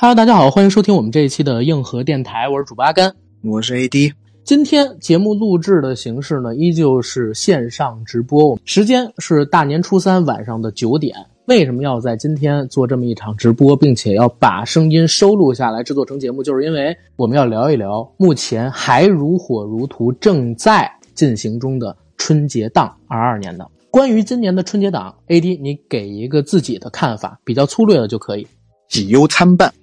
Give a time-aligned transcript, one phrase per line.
[0.00, 3.12] Hello，大家好，欢迎收听我们这一期的硬核电台，我是主播阿甘，
[3.42, 4.12] 我是 AD。
[4.44, 11.16] 今天节目录制的形式呢，依旧是线上直播，时间是大年初三晚上的九点。
[11.46, 16.44] 为什么要在今天做这么一场直播，并且要把声音收录下来制作成节目？
[16.44, 23.68] 就是因为我们要聊一聊目前还如火如荼、正在进行中的春节档二二年的。
[23.90, 28.46] 关于今年的春节档，AD 你给一个自己的看法，比较粗略的就可以。
[28.86, 29.74] 喜忧参半。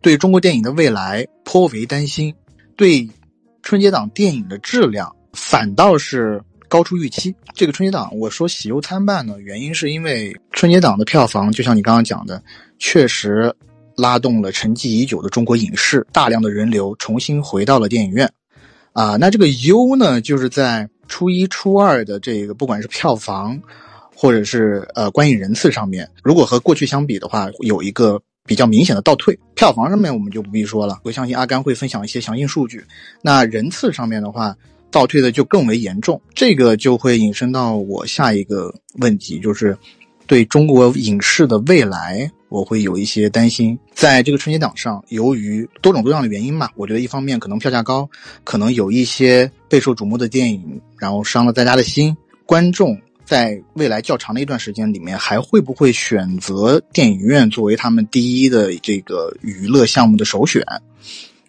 [0.00, 2.32] 对中国电影的未来颇为担心，
[2.76, 3.08] 对
[3.62, 7.34] 春节档电影的质量反倒是高出预期。
[7.52, 12.40] 这个春节档我说喜忧参半呢，原因是因为春节档的票房，就像你刚刚讲的，
[12.78, 13.52] 确实
[13.96, 18.30] 拉动了沉寂已久的中国影视，大量的人流重新回到了电影院。
[18.92, 23.60] 啊，那这个忧呢，就是在初一、初二的这个不管是票房，
[24.14, 28.22] 或者是呃观影人次上面，如果和过去相比的话，有一个。
[28.48, 32.82] 比较明显的倒退，票房上面我们就不必说了，我相信阿甘会分享一些详细数据。
[33.20, 34.56] 那人次上面的话，
[34.90, 39.76] 倒退的就更为严重，这个就会引申到我下一个问题，就是
[40.26, 43.78] 对中国影视的未来，我会有一些担心。
[43.92, 48.08] 在这个春节档上，由于多种多样的原因嘛，我觉得一方面可能票价高，
[48.44, 52.98] 可能有一些备受瞩目的电影，然后伤了大家的心，观众。
[53.28, 60.64] 在未来较长的一段时间里面，还会不会选择电影院作为他们第一的这个娱乐项目的首选？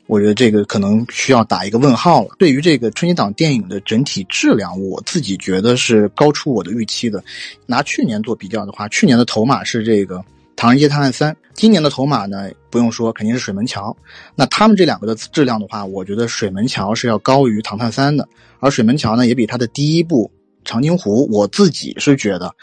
[0.05, 2.31] 我觉得这个可能需要打一个问号了。
[2.37, 7.23] 对于这个春节档电影的整体质量，我自己觉得是高出我的预期的。
[7.65, 10.17] 拿去年做比较的话，去年的头马是这个
[10.57, 13.89] 《唐人街探案三》，今年的头马呢，不用说，肯定是《水门桥》。
[14.35, 18.27] 那他们这两个的质量的话，我觉得《水门桥》是要高于《唐探三》的，
[18.59, 20.29] 而《水门桥》呢，也比它的第一部。
[20.65, 22.53] 长津湖，我自己是觉得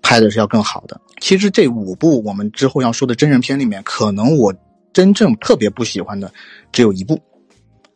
[0.00, 1.00] 拍的是要更好的。
[1.20, 4.54] 其实这五部我们之后要说的真人片里面，可能我
[4.92, 6.32] 真正特别不喜欢的
[6.72, 7.20] 只有一部，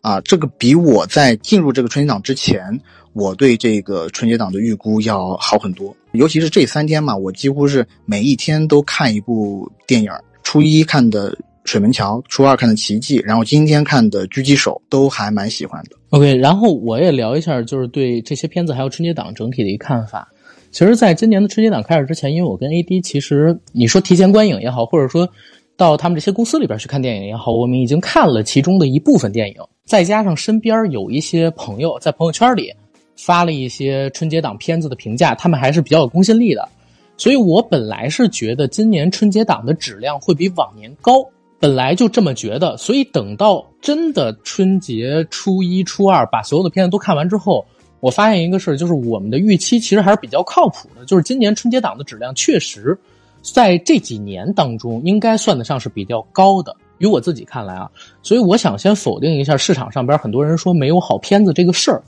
[0.00, 2.80] 啊，这个比我在进入这个春节档之前，
[3.12, 5.96] 我对这个春节档的预估要好很多。
[6.12, 10.10] 尤其是这三天嘛，我几乎是每一天都看一部电影。
[10.42, 11.36] 初一看的。
[11.66, 15.96] 水门桥，初二看的奇迹，然后今天看的狙击手都还蛮喜欢的。
[16.10, 20.28] OK，然后我也聊一下，就是对这些片子还有春节档整体的一个看法。
[20.70, 25.28] 其实，在今年的春节档开始之前，因为我跟 AD，其实你说提前观影也好，或者说
[25.76, 32.72] 到他们这些公司里边去看电影也好，我们已经看了其中的一部分电影，再加上身边有一些朋友在朋友圈里
[33.16, 36.68] 发了一些春节档片子的评价，他们还是比较有公信力的，
[37.16, 41.26] 所以我本来是觉得今年春节档的质量会比往年高。
[41.58, 47.64] 本来就这么觉得，所以等到真的春节初一、初二把所有的片子都看完之后，
[48.00, 51.04] 我发现一个事儿，就是我们的预期其实还是比较靠谱的。
[51.06, 52.98] 就是今年春节档的质量确实，
[53.40, 56.76] 在这几年当中应该算得上是比较高的。
[56.98, 57.90] 于我自己看来啊，
[58.22, 62.02] 所以我想先否定一下市场上边很多人说没有好片子这个事儿。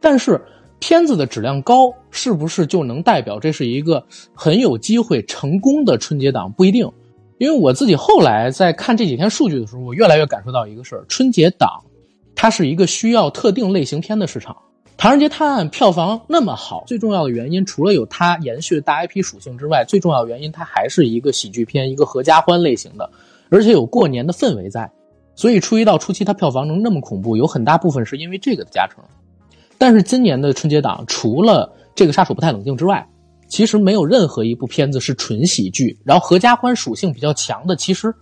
[0.00, 0.40] 但是
[0.78, 4.04] 片子的质量高，是不是就能代表这是一个
[4.34, 6.52] 很有机会成功的春节档？
[6.52, 6.88] 不一定。
[7.38, 11.82] 因为我自己后来在看这几天数据的时候，我越来越感受到一个事儿：春节档，
[12.34, 14.54] 它是一个需要特定类型片的市场。
[14.96, 23.10] 《唐人街探案》票房那么好，最重要的原因除了有它延续的大 IP 属性之外，最重要的原因它还是一个喜剧片，一个合家欢类型的，
[23.50, 24.88] 而且有过年的氛围在。
[25.34, 29.02] 所以初一到初七它票房能那么恐怖，有很大部分是因为这个的加成。
[29.76, 33.04] 但是今年的春节档，除了这个杀手不太冷静之外，
[33.48, 38.12] 其实没有任何一部片子是纯喜剧，然后合家欢属性比较强的，其实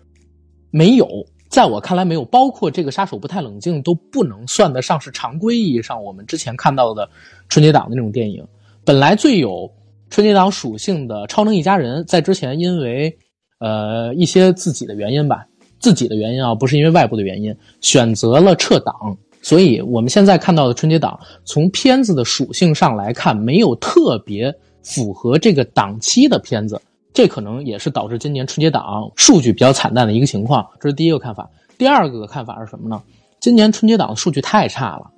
[0.70, 1.06] 没有，
[1.48, 7.08] 在我看来没有，包括这个杀手不太冷静都不能算得上是常规意义上我们之前看到的
[7.48, 8.46] 春节档的那种电影。
[8.84, 9.70] 本来最有
[10.10, 13.16] 春节档属性的《超能一家人》，在之前因为
[13.60, 15.46] 呃一些自己的原因吧，
[15.78, 18.94] 自己的原因啊，不是因为外部的原因，选择了撤档，
[19.40, 24.52] 所以我们现在看到的春节档，从片子的属性上来看，没有特别。
[24.82, 26.80] 符合这个档期的片子，
[27.12, 30.66] 这可能也是导致今年春节档数据比较惨淡的一个情况。
[30.80, 31.48] 这是第一个看法。
[31.78, 33.02] 第二个看法是什么呢？
[33.40, 35.10] 今年春节档的数据太差了，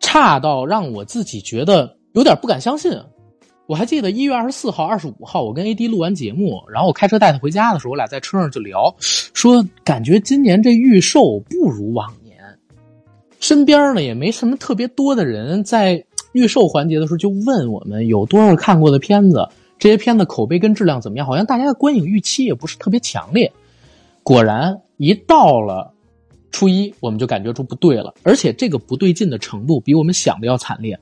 [0.00, 2.92] 差到让我自己觉得有点不敢相信。
[3.66, 12.36] 我还记得一月二十四号、二十五号，我跟 AD 录完节目，然后我开车带他回家的时候，我俩在车上就聊，说感觉今年这预售不如往年。
[13.40, 16.04] 身边呢也没什么特别多的人在。
[16.32, 19.48] 预售环节的时候就问我们有多少看过的片子，
[19.78, 21.26] 这些片子口碑跟质量怎么样？
[21.26, 23.52] 好像大家的观影预期也不是特别强烈。
[24.22, 25.92] 果然，一到了
[26.50, 30.98] 初一，我们就感觉出不对了，而且这个不对劲的程度比我们想的要惨烈。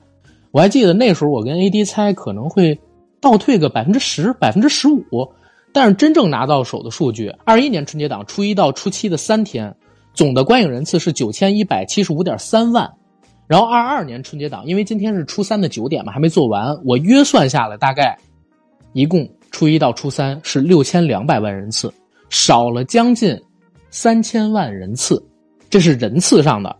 [0.51, 2.77] 我还记得那时候我跟 AD 猜可能会
[3.19, 5.31] 倒退个百分之十、百分之十五，
[5.71, 9.73] 但是真正拿到手的数据，二一年春节档初一到初七的三天，
[10.13, 12.91] 总的观影人次是九千一百七十五点三万。
[13.51, 18.17] 然后二二年春节档，因为今天是初三的九点嘛，还没做完，我约算下来大概
[18.93, 21.93] 一共初一到初三是六千两百万人次，
[22.29, 23.37] 少了将近
[23.89, 25.21] 三千万人次，
[25.69, 26.73] 这是人次上的。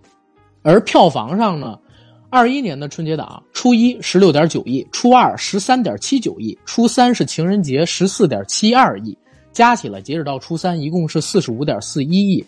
[0.62, 1.78] 而票房上呢？
[2.30, 9.18] 二一年的春节档，初一十六点九亿，初二十三点七九亿，初三是情人节十四点七二亿，
[9.52, 12.46] 加起来截止到初三一共是四十五点四一亿。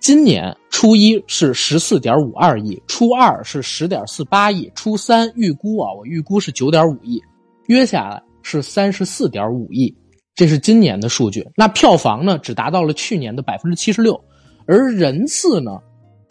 [0.00, 7.20] 今年初一是十四点五二亿，初二是十点四八亿，初三预估啊，我预估是九点五亿，
[7.66, 9.94] 约下来是三十四点五亿，
[10.34, 11.46] 这是今年的数据。
[11.56, 14.18] 那票房呢，只达到了去年的百分之七十六，
[14.66, 15.78] 而人次呢？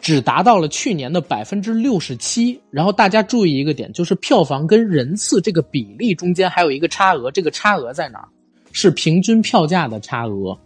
[0.00, 8.28] 只达到了去年的百分之六十七，然后大家注意一个点，就是票房跟人次这个比例中间还有一个差额，这个差额在哪儿？
[8.70, 10.56] 是平均票价的差额。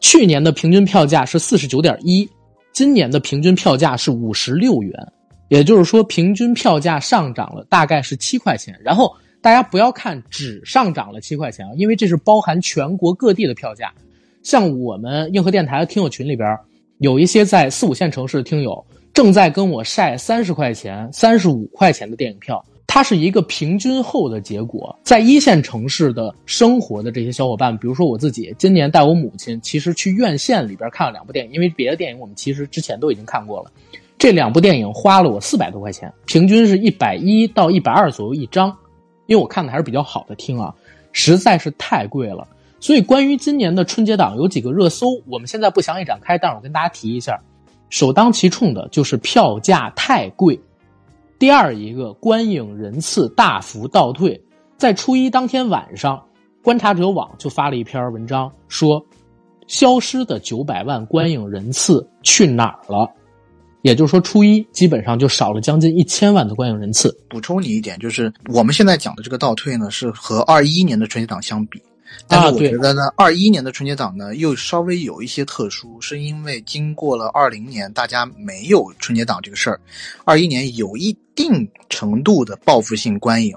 [0.00, 2.28] 去年的平均票价是四十九点一，
[2.72, 4.94] 今年的平均票价是五十六元，
[5.48, 8.78] 也就是说平均票价上涨了大概是七块钱。
[8.82, 13.92] 然后大家不要看只上涨了七块钱啊，因为这是包含全国各地的票价，
[14.42, 16.56] 像我们硬核电台的听友群里边。
[17.00, 18.84] 有一些在四五线城市的听友
[19.14, 24.98] 正在跟我晒三十块钱、三十五块钱的电影票，它是一个平均后的结果。
[25.04, 33.70] 在一线城市的生活的这些小伙伴，比如说我自己，今年带我母亲，其实去院线里边看了两部电影，因为别的电影我们其实之前都已经看过了。
[34.16, 38.74] 这两部电影花了我四百多块钱，平均是一百一到一百二左右一张，
[39.26, 40.74] 因为我看的还是比较好的厅啊，
[41.12, 42.48] 实在是太贵了。
[42.80, 47.38] 所以，关于今年的春节档有几个热搜，我们现在不详细展开，但是我跟大家提一下，
[47.90, 50.58] 首当其冲的就是票价太贵。
[51.38, 54.40] 第二一个，观影人次大幅倒退。
[54.76, 56.20] 在初一当天晚上，
[56.64, 59.04] 观察者网就发了一篇文章，说
[59.68, 63.08] 消失的九百万观影人次去哪儿了？
[63.82, 67.16] 也就是说，初一基本上就少了将近一千万的观影人次。
[67.28, 71.80] 补充你一点，就是我们现在讲的这个倒退呢，是和二一年的春节档相比。
[72.30, 79.80] 但是我觉得呢，二一年的春节档呢又稍微有一些特殊，是因为经过了二零年，大家没有春节档这个事儿，
[80.24, 83.56] 二一年有一定程度的报复性观影。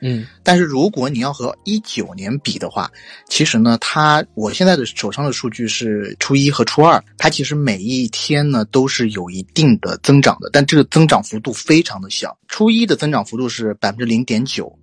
[0.00, 2.90] 嗯，但是如果你要和一九年比的话，
[3.28, 12.34] 其实呢，它我现在的手上的数据是初一和初二，它其实每一天呢都是有一定的增长的，但这个增长幅度非常的小。
[12.48, 14.74] 初一的增长幅度是百分之零点九，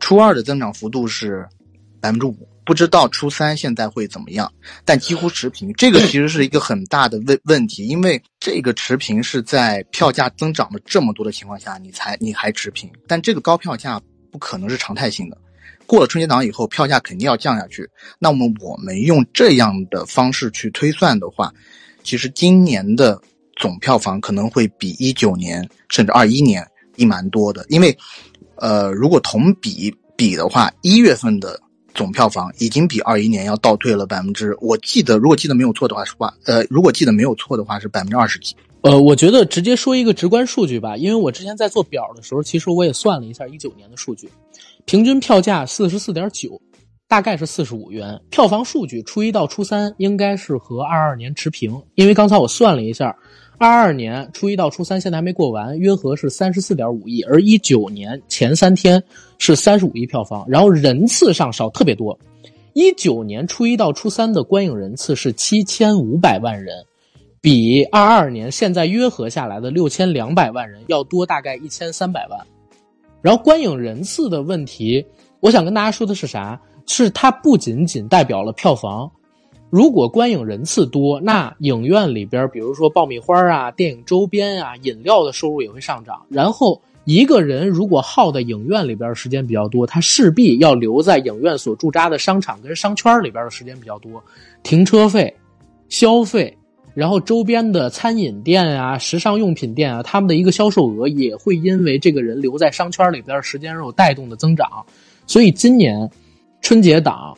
[0.00, 1.48] 初二的增长幅度是。
[2.00, 4.52] 百分之五，不知道初三现在会怎么样，
[4.84, 5.72] 但几乎持平。
[5.72, 12.90] 这个其实是一个很大的问问题，因为这个持平是在票价增长了这么多的情况下，你才你还持平。
[13.06, 14.00] 但这个高票价
[14.30, 15.38] 不可能是常态性的，
[15.86, 17.88] 过了春节档以后，票价肯定要降下去。
[18.18, 21.52] 那么我们用这样的方式去推算的话，
[22.04, 23.20] 其实今年的
[23.56, 26.64] 总票房可能会比一九年甚至二一年
[26.94, 27.96] 低蛮多的，因为，
[28.56, 31.58] 呃，如果同比比的话，一月份的。
[31.98, 38.54] 总票房已经比二一年要倒退了百分之，我记得如果记得没有错的话是话，呃，如果记得没有错的话是百分之二十几。
[38.82, 44.30] 呃，我觉得直接说一个直观数据吧，因为我之前在做表的时候，其实我也算了一下一九年的数据，
[44.84, 46.62] 平均票价四十四点九，
[47.08, 48.20] 大概是四十五元。
[48.30, 53.16] 票房数据初一到初三应该是和二二年持平，因为刚才我算了一下。
[53.60, 59.02] 二二年初一到初三现在还没过完，约合是三十四点五亿，而一九年前三天
[59.38, 62.18] 是三十五亿票房，然后人次上少特别多。
[62.74, 66.84] 一九年初一到初三的观影人次是七千五百万人，
[67.40, 72.38] 比二二年现在约合下来的六千两百万人要多大概一千三百万。
[73.20, 75.04] 然后观影人次的问题，
[75.40, 76.60] 我想跟大家说的是啥？
[76.86, 79.10] 是它不仅仅代表了票房。
[79.70, 86.24] 如果观影人次多，那影院里边，比如说爆米花啊、电影周边啊、饮料的收入也会上涨。
[86.30, 94.22] 然后一个人如果耗在影院里边时间比较多，他势必要留在影院所驻扎的商场跟商圈里边的时间比较多，
[94.62, 95.34] 停车费、
[95.88, 96.54] 消费，
[96.92, 104.68] 然后周边的餐饮店啊、时尚用品店啊，他们的一个销售额也会因为这个人留在商圈里边时间而有带动的增长。
[105.26, 106.10] 所以今年
[106.60, 107.34] 春节档。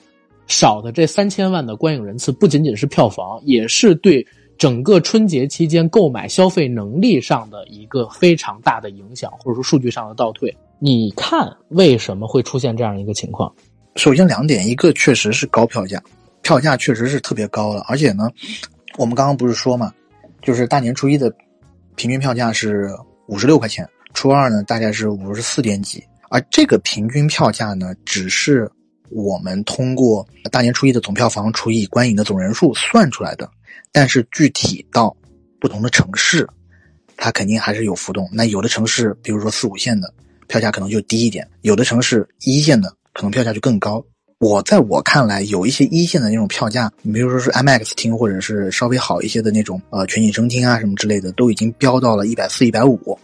[0.49, 4.27] 少的这三千万的观影人次，不仅仅是票房，也是对
[4.61, 10.55] 整个春节期间购买消费能力上的一个非常大的影响，或者说数据上的倒退。
[10.79, 13.51] 你看为什么会出现这样一个情况？
[13.97, 15.99] 首先两点，一个确实是高票价，
[16.43, 18.31] 票价确实是特别高了，而且呢，
[18.99, 19.91] 我们刚刚不是说嘛，
[20.43, 21.35] 就是大年初一的
[21.97, 22.91] 平均票价是
[23.29, 28.71] 五十六块钱，初二呢大概是五十四点几，而这个平均票价呢，只是。
[29.13, 33.51] 我们通过大年初一的总票房除以观影的总人数算出来的。
[33.93, 35.17] 但是具体到
[35.61, 36.49] 不同的城市，
[37.17, 38.29] 它肯定还是有浮动。
[38.33, 40.13] 那有的城市，比如说四五线的
[40.47, 44.05] 票价可能就低一点；有的城市一线的可能票价就更高。
[44.39, 53.19] 我在我看来，有一些一线的那种票价，你比如说是 MX 厅，或者是稍微好一些的那种呃全景声厅啊什么之类的，都已经飙到了一百四、一百五。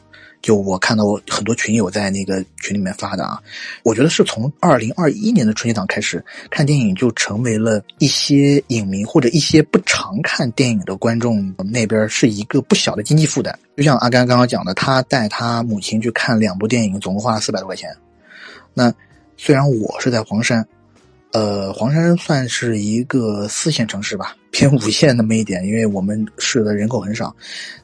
[0.47, 3.43] 就我看到很多群友在那个群里面发的啊，
[3.83, 13.59] 我觉得是从二零二一年的春节档开始看电影，就成为了一些影迷或者一些不常看电影的观众那边是一个不小的经济负担。
[13.77, 17.91] 就像阿甘刚刚讲的，他带他母亲去看两部电影，总共花了四百多块钱。
[18.73, 18.95] 那
[19.37, 20.65] 虽然我是在黄山。
[21.33, 27.35] 呃，黄山算是一个四线城市吧，偏五线那么一点，因为我们市的人口很少。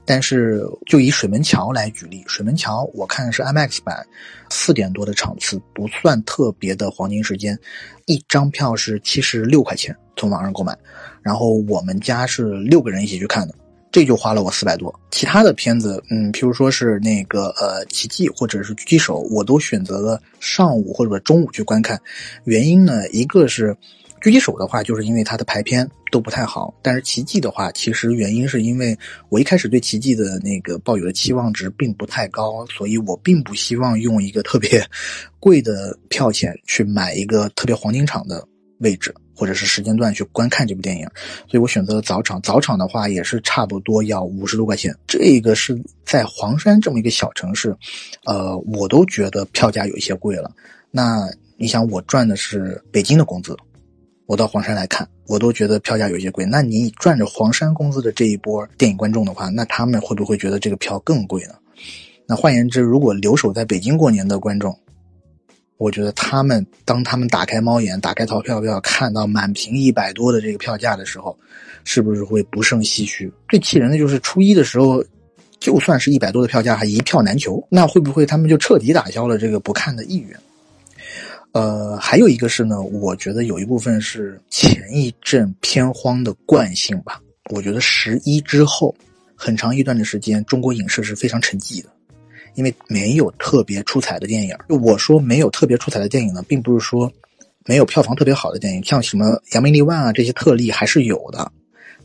[0.06, 4.06] 但是就以水门桥来举例，水门桥我看的是 IMAX 版，
[4.50, 7.58] 四点多的场次，不算特别的黄金时间，
[8.06, 10.76] 一张票是七十六块钱，从网上购买。
[11.20, 13.54] 然后我们家是六个人一起去看的。
[13.92, 22.00] 这就花了我四百多，其他的片子，嗯，譬如说是那个呃奇迹或者是狙击手，我都选择了上午或者中午去观看。
[22.44, 23.76] 原因呢，一个是
[24.22, 34.82] 狙击手的话，就是因为它的排片都不太好；但是奇迹的话，其实原因是因为我一开始对奇迹的那个抱有的期望值并不太高，所以我并不希望用一个特别
[35.38, 38.42] 贵的票钱去买一个特别黄金场的
[38.78, 39.14] 位置。
[39.42, 41.04] 或者是时间段去观看这部电影，
[41.49, 42.40] 所以我选择了早场。
[42.42, 44.94] 早场的话也是差不多要五十多块钱。
[45.04, 47.76] 这个是在黄山这么一个小城市，
[48.25, 50.49] 呃，我都觉得票价有一些贵了。
[50.92, 53.56] 那你想，我赚的是北京的工资，
[54.26, 56.46] 我到黄山来看，我都觉得票价有些贵。
[56.46, 61.54] 那你赚着黄山工资的这一波电影观众的话，那他们会不会觉得这个票更贵呢？
[62.28, 64.78] 那换言之，如果留守在北京过年的观众，
[65.82, 71.36] 我觉得他们当他们打开猫眼、打开淘票票，看到满屏一百多的这个票价的时候，
[71.82, 73.28] 是不是会不胜唏嘘？
[73.48, 75.04] 最气人的就是初一的时候，
[75.58, 80.38] 就算是一百多的票价，还一票难求，那会不会他们就彻底打消了这个不看的意愿？
[81.50, 87.20] 呃，还有一个是呢，我觉得有一部分是前一阵偏荒的惯性吧。
[87.50, 88.94] 我觉得十一之后，
[89.34, 91.88] 很长一段的时间，中国影视是非常沉寂的。
[92.54, 97.11] 因为没有特别出彩的电影，就我说没有特别出彩的电影呢，并不是说
[97.64, 101.50] 没有票房特别好的电影，像什么《扬名立万》啊这些特例还是有的。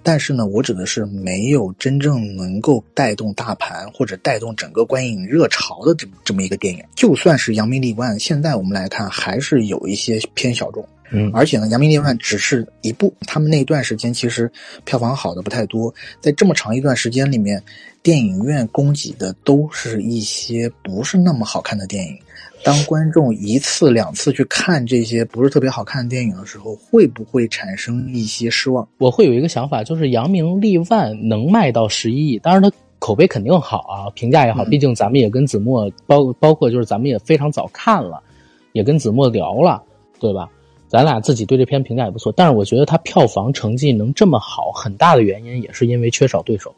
[0.03, 6.81] 但是呢，我指的是没有真正能够带动大盘或者带动整个观影热潮的这这么一个电影。
[6.95, 10.87] 就算是《扬名立万》，现在我们来看还是有一些偏小众。
[11.09, 14.49] 嗯，而且呢，《扬名立万》只是一部，他们那段时间其实
[14.85, 17.61] 票房好的不太多，在这么长一段时间里面。
[18.07, 22.17] 电影院供给的都是一些不是那么好看的电影。
[22.63, 28.87] 当观众一次两次去看这些不是特别好看的电影的时候，会不会产生一些失望？
[28.97, 34.63] 我会有一个想法，就是《扬名立万》能卖到十一亿，当然它口碑肯定好啊，评价也好。
[34.63, 38.23] 毕竟咱们也跟子墨包包括就是咱们也非常早看了，
[38.71, 39.83] 也跟子墨聊了，
[40.17, 40.49] 对吧？
[40.87, 42.31] 咱俩自己对这片评价也不错。
[42.33, 46.73] 但是我觉得它票房成绩能这么好，很大的原因也是因为缺少对手。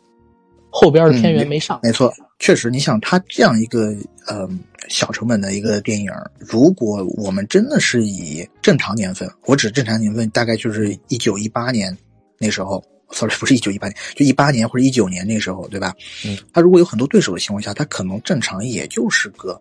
[0.70, 3.94] 后边的片源没上，没错，确实，你想他这样一个
[4.28, 4.48] 呃
[4.88, 11.96] 小成本的一个电影，如果我们真的是以正常年份，我指正常年份，大概就是一九一八年
[12.38, 15.94] 那时候，sorry，不是一九一八年，就一八年或者一九年那时候，对吧？
[16.24, 19.60] 嗯，他如果有很多对手的情况下，他可能正常也就是个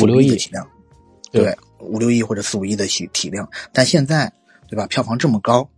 [0.00, 0.66] 五六亿的体量，
[1.30, 4.32] 对，五六亿或者四五亿的体体量，但现在，
[4.68, 4.86] 对吧？
[4.86, 5.68] 票房这么高。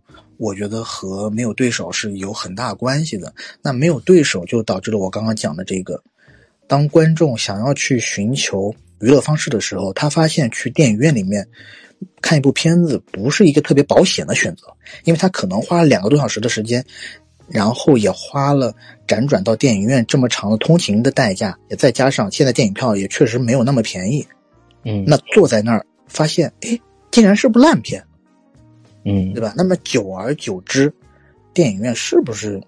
[0.43, 3.33] 我觉得和没有对手是有很大关系的。
[3.61, 6.03] 那没有对手，就导致了我刚刚讲的这个：
[6.67, 11.47] 当观众想要去寻求娱乐方式的时候，他发现去电影院里面
[12.21, 14.67] 看一部片子不是一个特别保险的选择，
[15.05, 16.83] 因为他可能花了两个多小时的时间，
[17.47, 18.75] 然后也花了
[19.07, 24.27] 辗转到电影院这么长的通勤的代价，也再加上现在电影票也确实没有那么便宜。
[24.83, 26.77] 嗯，那坐在那儿发现，哎，
[27.11, 28.03] 竟然是部烂片。
[29.05, 29.53] 嗯，对吧？
[29.55, 30.93] 那么久而久之，
[31.53, 32.61] 电影院是不是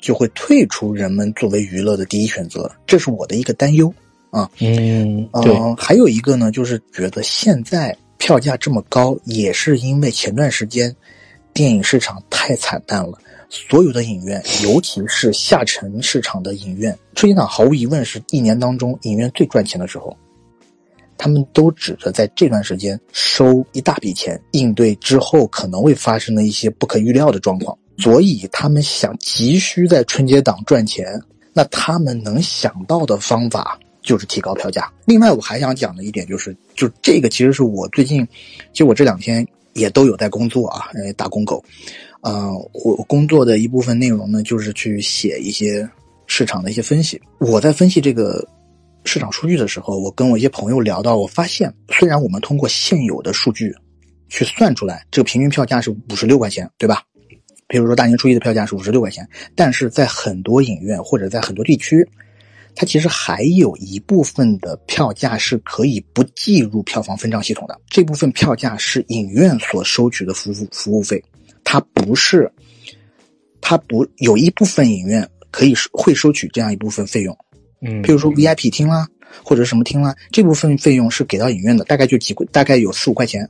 [0.00, 2.70] 就会退出人们作为娱乐的第一选择？
[2.86, 3.92] 这是我的一个担忧
[4.30, 4.50] 啊。
[4.60, 5.54] 嗯，对。
[5.76, 10.94] 还有一个呢，就是觉得现在票价这么高，也是因为前段时间
[11.52, 13.18] 电影市场太惨淡了。
[13.50, 20.16] 所有的影院，尤其是下沉市场的影院，春节档毫无疑问是一年当中影院最赚钱的时候。
[21.16, 31.20] 他们都指着在这段时间收一大笔钱，应对之后可能会发生的一些不可预料的状况，所以他们想急需在春节档赚钱。
[31.56, 34.92] 那他们能想到的方法就是提高票价。
[35.04, 38.26] 另外，我还想讲的一点就是，就这个其实是我最近，
[38.72, 41.64] 就我这两天也都有在工作啊，因为打工狗。
[42.22, 45.88] 嗯，我工作的一部分内容呢，就是去写一些
[46.26, 47.22] 市场的一些分析。
[47.38, 48.44] 我在分析这个
[49.04, 53.74] 市场数据的时候，我跟我一些朋友聊到，我发现，虽然我们通过现有的数据
[54.28, 57.02] 去算出来这个平均票价是五十六块钱，对吧？
[57.66, 62.06] 比如说大年初一的票价是五十六块钱，但是在很多影院或者在很多地区。
[62.76, 71.22] 它其实还有一部分的票价是可以不计入票房分账系统的，这部分票价是影院所收取的服务服务费，
[71.62, 72.52] 它不是，
[73.60, 77.36] 它不有一部分影院可以会收取这样一部分费用，
[77.80, 79.06] 嗯，比如说 VIP 厅啦，
[79.42, 83.48] 或者什么厅啦，这部分费用是给到影院的，大概就几大概有四五块钱，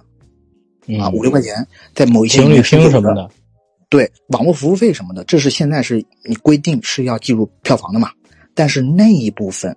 [1.01, 3.31] 啊五六块钱，在某一些情侣厅什么的，
[3.89, 8.11] 对网络服务费什么的，这是现在是你规定是要计入票房的嘛。
[8.55, 9.77] 但是那一部分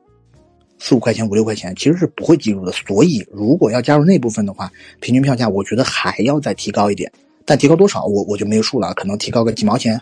[0.80, 7.12] 四五块钱、五六块钱其实是不会计入的，所以如果要加入那部分的话，平均票价我觉得还要再提高一点。
[7.44, 10.00] 但提高多少，我我就没有数了，可能提高个几毛钱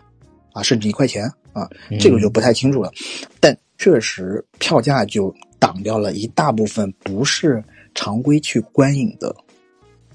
[0.51, 1.23] 啊，甚至一块钱
[1.53, 2.91] 啊，这个就不太清楚了。
[3.39, 7.63] 但确实票价就挡掉了一大部分不是
[7.93, 9.35] 常规去观影的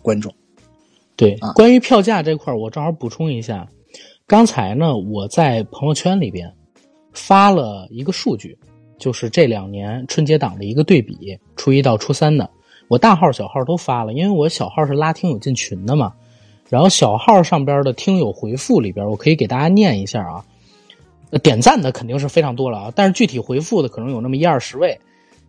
[0.03, 0.33] 观众。
[1.17, 3.69] 对，关于票价这块儿我正好补充一下，
[4.27, 6.53] 刚才呢我在朋友圈里边。
[7.13, 8.57] 发了一个数据，
[8.97, 12.49] 就是这两年春节档的一个对比，初一到初三的，
[12.87, 16.13] 我大号小号都发了，因为我小号是拉听友进群的嘛。
[16.69, 20.45] 然后小号上边的听友回复里边，我可以给大家念一下啊。
[21.39, 24.99] 点赞的肯定是非常多了啊，但是具体回复的可能有那么一二十位，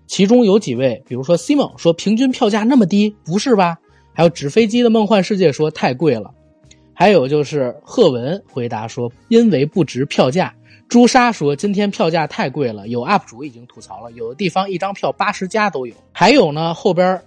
[0.08, 3.78] 其中有几位，比如说 Simon 说平均票价那么低，不是吧？
[4.14, 6.32] 还有纸飞机的梦幻世界说太贵了，
[6.94, 10.54] 还有就是贺文回答说因为不值票价。
[10.90, 15.96] 朱砂说：“今天票价太贵了，有 UP 主已经吐槽了，有的地方一张票八十加都有。
[16.12, 17.22] 还有呢，后边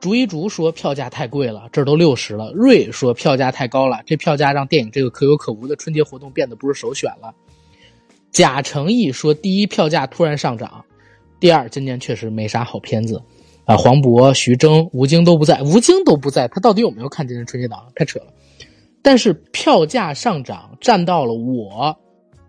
[0.00, 2.50] 竹一竹说票价太贵了，这都六十了。
[2.54, 7.34] 瑞说票价太高了，这票价让电影这个可有可无的春节活动变得不是首选了。
[8.32, 10.84] 贾成义说，第一票价突然上涨，
[11.38, 13.22] 第二今年确实没啥好片子
[13.64, 13.76] 啊。
[13.76, 17.86] 黄渤、徐峥、吴京都不在，吴京都不在，他到底有没有看今年春节档？
[17.94, 18.26] 太扯了。
[19.02, 21.96] 但是票价上涨占到了我。”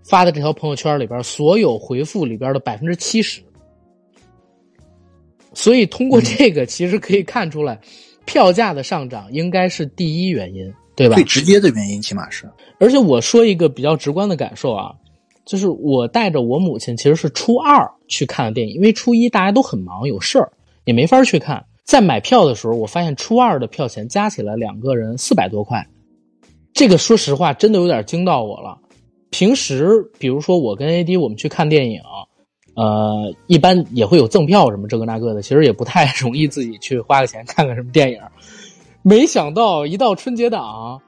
[0.04, 3.40] 发的这条朋友圈里边，所有回复里边的百分之七十，
[5.54, 7.80] 所以通过这个，其实可以看出来，
[8.26, 11.16] 票价的上涨应该是第一原因，对吧？
[11.16, 12.50] 最直接的原因，起码是。
[12.80, 14.92] 而且我说一个比较直观的感受啊，
[15.46, 20.52] 就是我带着我母亲，其实是初二去看的电影，因为初一大家都很忙，有事儿
[20.86, 21.66] 也没法去看。
[21.84, 25.86] 在买票的时候，我发现初二的票钱加起来两个人四百多块，
[26.74, 28.78] 这个说实话真的有点惊到我了。
[29.30, 32.02] 平时，比如说我跟 AD 我们去看电影，
[32.76, 38.20] 呃，一般也会有赠票什么这个那个的，其实也不太 容易自己去花个钱看个什么电影。
[39.02, 41.02] 没想到一到春节档，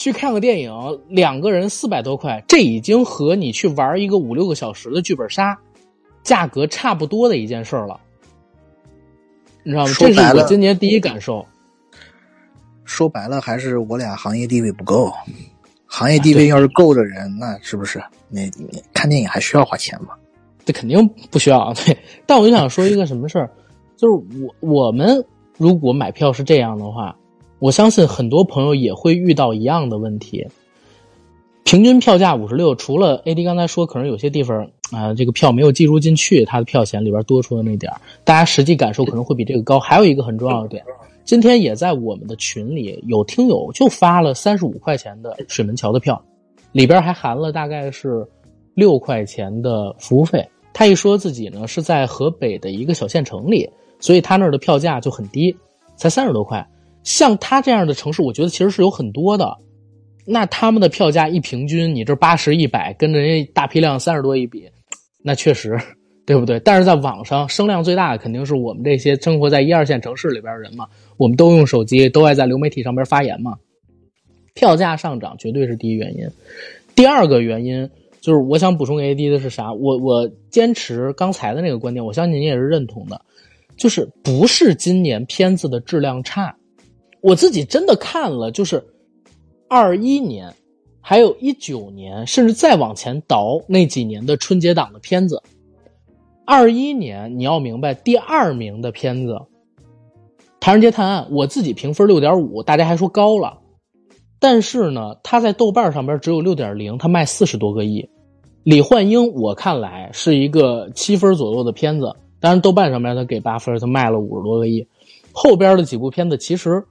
[0.00, 0.72] 去看个电影，
[1.10, 5.54] 两个人四百多块，这已经和你去玩一个五六个小时的剧本杀，
[6.22, 8.00] 价格差不多的一件事儿了。
[9.62, 9.92] 你知道吗？
[9.98, 11.44] 这是我今年第一感受。
[12.86, 15.12] 说白了，还是我俩行业地位不够。
[15.84, 20.14] 行业地位要是够的人，那是不是你你看电影还需要花钱吗？
[20.64, 21.74] 这肯定不需要。
[21.74, 23.50] 对， 但我就想说一个什么事儿，
[23.98, 25.22] 就是我我们
[25.58, 27.14] 如果买票是这样的话，
[27.60, 30.46] 我相信很多朋友也会遇到一样的问题。
[31.62, 37.92] 平均票价五十六，除了 AD 刚才说可能有些地方啊，这个票没有计入进去，它的票钱里边多出的那点
[38.24, 39.78] 大家实际感受可能会比这个高。
[39.78, 40.82] 还有一个很重要的点。
[41.22, 46.20] 今天也在我们的群里有听友就发了三十五块钱的水门桥的票，
[46.72, 48.26] 里边还含了大概是
[48.74, 50.44] 六块钱的服务费。
[50.72, 53.68] 他一说自己呢是在河北的一个小县城里，
[54.00, 55.54] 所以他那儿的票价就很低，
[55.94, 56.66] 才三十多块。
[57.04, 59.56] 像他这样的城市，我觉得其实是有很多的。
[60.26, 64.68] 那他们的票价一平均，你这八十一百，跟人家大批量三十多一比，
[65.22, 65.78] 那确实。
[66.26, 66.60] 对不对？
[66.60, 70.86] 但是在网上声量最大的肯定是我们这些生活在一二线城市里边的人嘛，
[71.16, 73.56] 我们都用手机，都爱在流媒体上边发言嘛。
[74.54, 76.28] 票价上涨绝对是第一原因，
[76.94, 79.72] 第二个原因就是我想补充给 AD 的是啥？
[79.72, 83.20] 我我坚持刚才的那个观点，我相信您也是认同的，
[83.76, 86.54] 就是不是今年片子的质量差，
[87.20, 88.82] 我自己真的看了，就是
[89.68, 90.54] 二一年，
[91.00, 95.42] 还有一九年，甚至再往前倒那几年的春节档的片子。
[96.46, 99.32] 二一年，你要明白，第二名的片子
[100.58, 103.58] 《唐人街探案》，我自己评分六点五，大家还说高了，
[104.38, 108.08] 但是呢，它在豆瓣上边只有六点零，它卖四十多个亿。
[108.62, 114.86] 李焕英，我看来是一个七分左右的片子，当然豆瓣上面它给八分，它卖了五十多个亿。
[115.32, 116.84] 后边的几部片子其实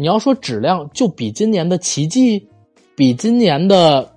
[0.00, 2.38] 你要说质量，就比今年的《奇迹》，
[2.94, 4.08] 比今年的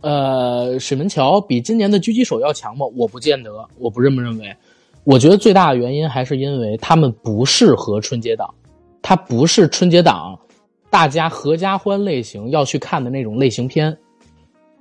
[0.00, 2.86] 呃《水门桥》，比今年的《狙击手》要强吗？
[2.96, 4.54] 我不见得，我不这么认为。
[5.02, 8.48] 我觉得最大的原因还是因为他们不适合春节档，
[9.02, 10.38] 它不是春节档
[10.88, 13.98] 大家合家欢类型要去看的那种类型片。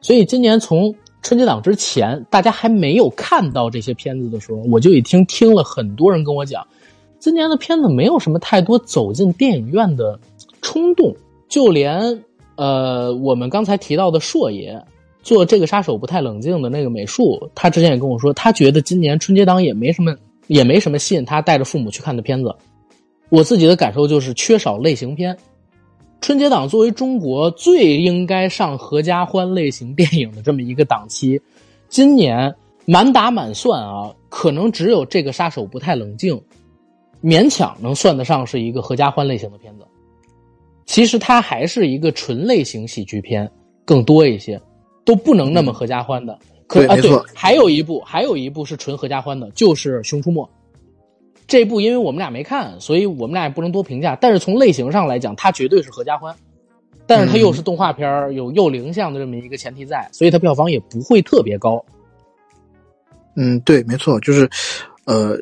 [0.01, 6.63] 所以今年从春节档之前，大家还没有看到这些片子的时候，我就已经听了很多人跟我讲，
[7.17, 10.19] 今年的片子没有什么太多走进电影院的
[10.63, 11.15] 冲动。
[11.47, 12.23] 就连
[12.55, 14.83] 呃，我们刚才提到的硕爷
[15.21, 20.15] 做这个杀手不太冷静的那个美术，他之前也跟我说，他觉得今年春节档也没什么，
[20.47, 22.55] 也没什么吸引他带着父母去看的片子。
[23.29, 25.37] 我自己的感受就是缺少类型片。
[26.21, 31.39] 春节档作为中国最应该上合家欢类型电影的这么一个档期，
[31.89, 36.41] 今年满打满算啊，可能只有这个杀手不太冷静，
[37.21, 39.85] 勉强能算得上是一个合家欢类型的片子。
[40.85, 43.49] 其实它还是一个纯类型喜剧片，
[43.85, 44.61] 更多一些，
[45.05, 46.37] 都不能那么合家欢的。
[46.67, 50.43] 可啊，对，还有一部，还有一部是纯合家欢的，就是《熊出没》。
[51.45, 54.17] 这部因为我们俩没看，所以我们俩也不能多评价。
[54.19, 56.33] 但是从类型上来讲，它绝对是合家欢，
[57.05, 61.83] 但是它又是动画片有幼龄向的这么一个前提在，所以它票房也不会特别高。
[63.35, 64.49] 嗯，对，没错，就是，
[65.05, 65.37] 呃，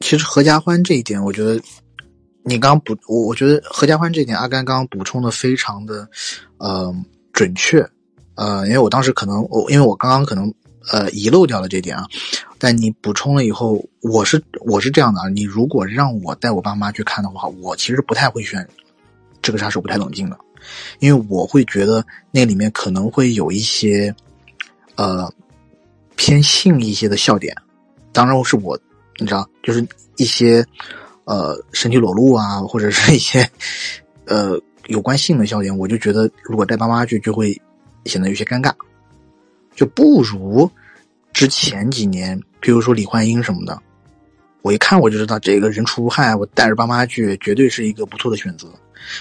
[0.00, 1.60] 其实合家欢这一点，我觉得
[2.46, 6.08] 你刚补，我我觉得合家欢这点，阿甘刚刚补充的非常的，
[6.58, 6.94] 呃，
[7.32, 7.86] 准确，
[8.36, 10.52] 呃，因为我当时可能我因为我刚刚可能。
[10.92, 12.06] 呃，遗漏掉了这点啊，
[12.60, 18.64] 但你补充了以后，我是我是这样的啊，你如果让我带我爸妈去看的话，我其实不太会选
[19.42, 20.38] 这个杀手不太冷静的，
[21.00, 24.14] 因为我会觉得那里面可能会有一些
[24.94, 25.28] 呃
[26.14, 27.52] 偏性一些的笑点，
[28.12, 28.78] 当然是我
[29.18, 29.84] 你知道，就是
[30.18, 30.64] 一些
[31.26, 33.46] 呃身体裸露啊，或者是一些
[34.24, 37.54] 呃有关性的笑点，我就觉得如果带爸妈去就会
[38.06, 38.72] 显得有些尴尬。
[39.74, 40.70] 就不如
[41.34, 43.78] 之前几年，比如说李焕英什么的，
[44.62, 48.68] 我一看我就知道这个人畜无害，我带着爸妈去绝对是一个不错的选择。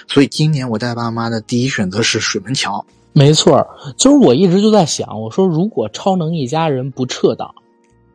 [0.08, 2.84] 所以今年我带爸妈的第一选择是水门桥。
[3.12, 3.66] 没错，
[3.98, 7.54] 就是我一直就在想，我说如果超能一家人不撤档，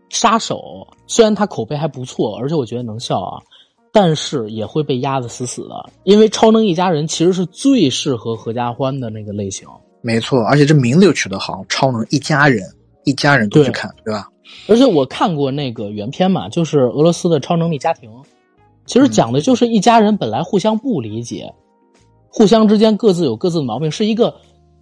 [0.09, 3.41] 杀手虽然他口碑还不错，而且我觉得能笑啊，
[3.93, 9.67] 但是也会被压得死死的，因为超能一家人其实是最适合合家欢的那个类型。
[10.03, 12.63] 没错，而且这名字又取得好，超能一家人，
[13.05, 14.29] 一家人都去看，对吧？
[14.67, 18.11] 而且我看过那个原片嘛，就是俄罗斯的超能力家庭，
[18.87, 21.53] 其实讲的就是一家人本来互相不理解，
[22.29, 24.35] 互相之间各自有各自的毛病，是一个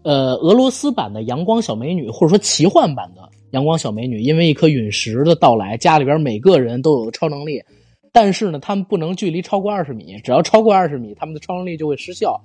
[0.05, 7.61] 呃俄罗斯版的阳光小美女，或者说奇幻版的阳光小美女，因为一颗陨石的到来，家里边每个人都有超能力，
[8.13, 12.41] 但是呢，他们不能距离超过二十米，只要超过二十米，他们的超能力就会失效，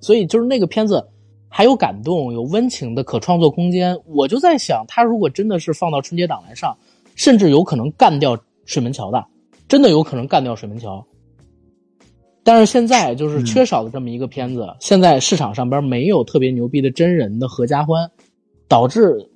[0.00, 1.08] 所以就是那个片子。
[1.54, 3.94] 还有感动，有温情的可创作空间。
[4.06, 6.74] 我就在想，他如果真的是放到春节档来上，
[7.14, 9.22] 甚至有可能干掉水门桥的，
[9.68, 11.06] 真的有可能干掉水门桥。
[12.42, 18.10] 但是现在就是缺少了这么一个片子，现在市场上边没有特别牛逼的真人的合家欢，
[18.66, 19.30] 导致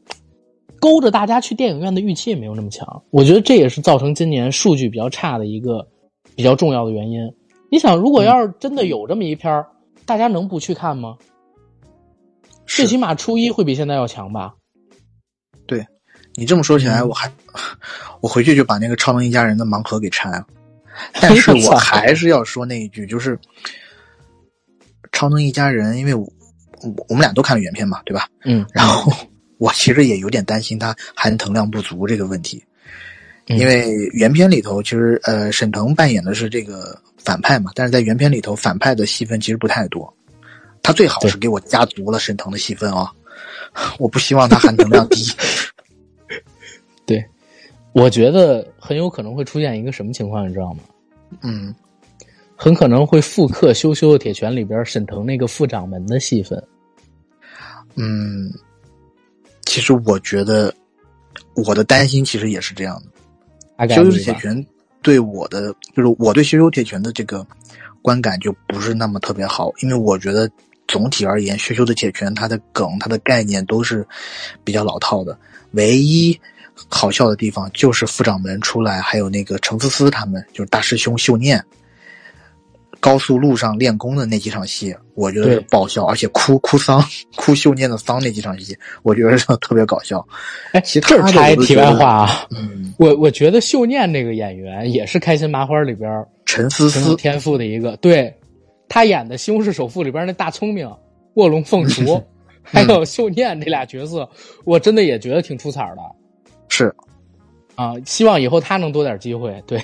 [0.87, 3.03] 勾着大家去电影院的预期也没有那么强。
[3.11, 5.85] 我觉得这也是造成今年数据比较差的一个
[6.37, 7.21] 比较重要的原因。
[7.73, 9.65] 你想，如果要是真的有这么一篇
[10.05, 11.17] 大家能不去看吗？
[12.67, 14.55] 最起码初一会比现在要强吧？
[15.67, 15.85] 对，
[16.37, 17.29] 你这么说起来，我还
[18.23, 20.47] 我回去就把那个超能一家人的盲盒给拆了。
[21.21, 23.37] 但是我还是要说那一句，就是
[25.11, 26.25] 超能一家人，因为我
[27.09, 28.29] 我们俩都看了原片嘛，对吧？
[28.45, 28.65] 嗯。
[28.73, 29.13] 然后
[29.59, 32.63] 我其实也有点担心他含糖量不足这个问题，
[33.47, 40.13] 因为原片里头其实呃沈腾扮演的是这个反派嘛，但是在原片里头反派的戏份其实不太多。
[40.83, 43.13] 他最好是给我加足了沈腾的戏份啊！
[43.99, 45.25] 我不希望他含糖量低。
[47.05, 47.25] 对，
[47.93, 50.81] 我觉得很有可能会出现一个什么情况，你知道吗？
[51.43, 51.75] 嗯，
[52.55, 56.63] 很可能会复刻《羞羞的铁拳》里边沈腾那个副掌门的戏份。
[57.97, 58.49] 嗯，
[59.67, 60.73] 其实我觉得
[61.55, 63.89] 我的担心其实也是这样的。
[63.95, 64.67] 羞羞铁拳
[65.03, 67.47] 对我的，就是我对羞羞铁拳的这个
[68.01, 70.51] 观感就不是那么特别好，因为我觉得。
[70.89, 74.07] 总体而言，《羞羞的铁拳》它的梗、它的概念都是
[74.63, 75.37] 比较老套的。
[75.73, 76.41] 唯一
[76.89, 81.61] 好笑的地方就是副掌门出来，还有那个程思思他们，就是大师兄秀念，
[83.01, 87.03] 高速路上练功的那几场戏，我觉得是爆笑，而且哭哭丧、
[87.37, 90.27] 哭秀念的丧那几场戏，我觉得是特别搞笑。
[90.73, 92.49] 哎，其这儿插一题外话啊，
[92.99, 98.33] 我我觉得秀念这个演员也是《开心麻花》里边陈思思天赋的一个对。
[98.89, 100.89] 他演的《西红柿首富》里边那大聪明
[101.35, 102.25] 卧龙凤雏，
[102.63, 104.29] 还有秀念这俩角色，
[104.65, 106.03] 我真的也觉得挺出彩的。
[106.69, 106.95] 是
[107.75, 109.61] 啊，希望以后他能多点机会。
[109.67, 109.83] 对，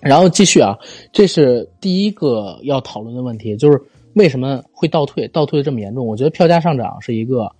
[0.00, 0.76] 然后继续啊，
[1.12, 3.80] 这是第一个要讨论的问题，就是
[4.14, 6.06] 为什么会倒退，倒退的这么严重？
[6.06, 7.50] 我觉得票价上涨是一个，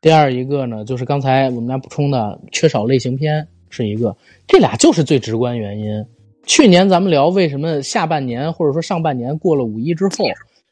[0.00, 6.04] 第二一个呢，就是刚才我们俩补充的缺少类型片是一个，这俩就是最直观原因。
[6.46, 10.24] 去年咱们聊为什么下半年或者说上半年过了五一之后，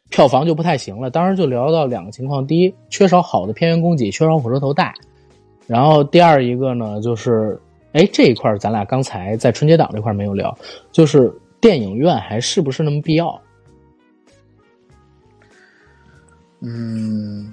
[0.09, 4.93] 票房就不太行了，当时就聊到两个情况：第一，缺少好的片源供给，缺少火车头带；
[5.67, 7.61] 然后第二一个呢，就是
[7.97, 10.57] 哎这一块咱俩刚才在春节档这块没有聊，
[10.93, 11.33] 就是
[11.63, 13.41] 电影院还是不是那么必要？
[16.61, 17.53] 嗯，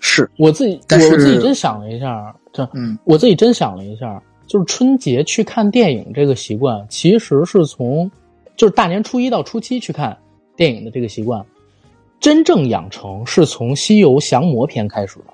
[0.00, 8.10] 是我自己，但是我自己真想了一下，这嗯我自己真想了一下，就是春节去看电影这个习惯，其实是从
[8.56, 10.16] 就是大年初一到初七去看
[10.56, 11.44] 电影的这个习惯，
[12.18, 15.31] 真正养成是从《西游降魔篇》开始的。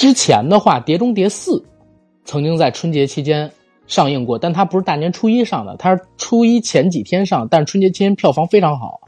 [0.00, 1.58] 之前的话，《碟中谍四》
[2.24, 3.52] 曾经在春节期间
[3.86, 8.98] 上映过，但它不是大年初一上的，它是初一前几天上，但是春节期间票房非常好。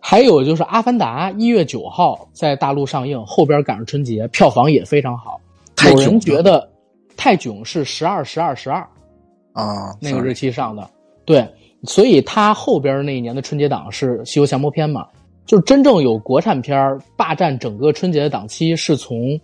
[0.00, 5.38] 还有就是《阿凡达》一月九号在大陆上映，后边赶上春节，票房也非常好。
[5.90, 6.66] 有人觉得
[7.14, 8.80] 泰囧是十二、十二、十二
[9.52, 10.88] 啊，那个日期上的，
[11.26, 11.46] 对，
[11.84, 15.06] 所以它后边那一年的春节档是《西游降魔篇》嘛，
[15.44, 19.38] 就是真正有国产片霸占整个春节的档期，是从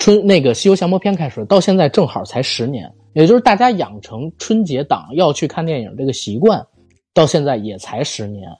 [0.00, 6.66] 春那个《西游降魔篇》开始，到现在正好才十年，也就是大家养成春节档要去看电影这个习惯，
[7.12, 8.50] 到现在也才十年。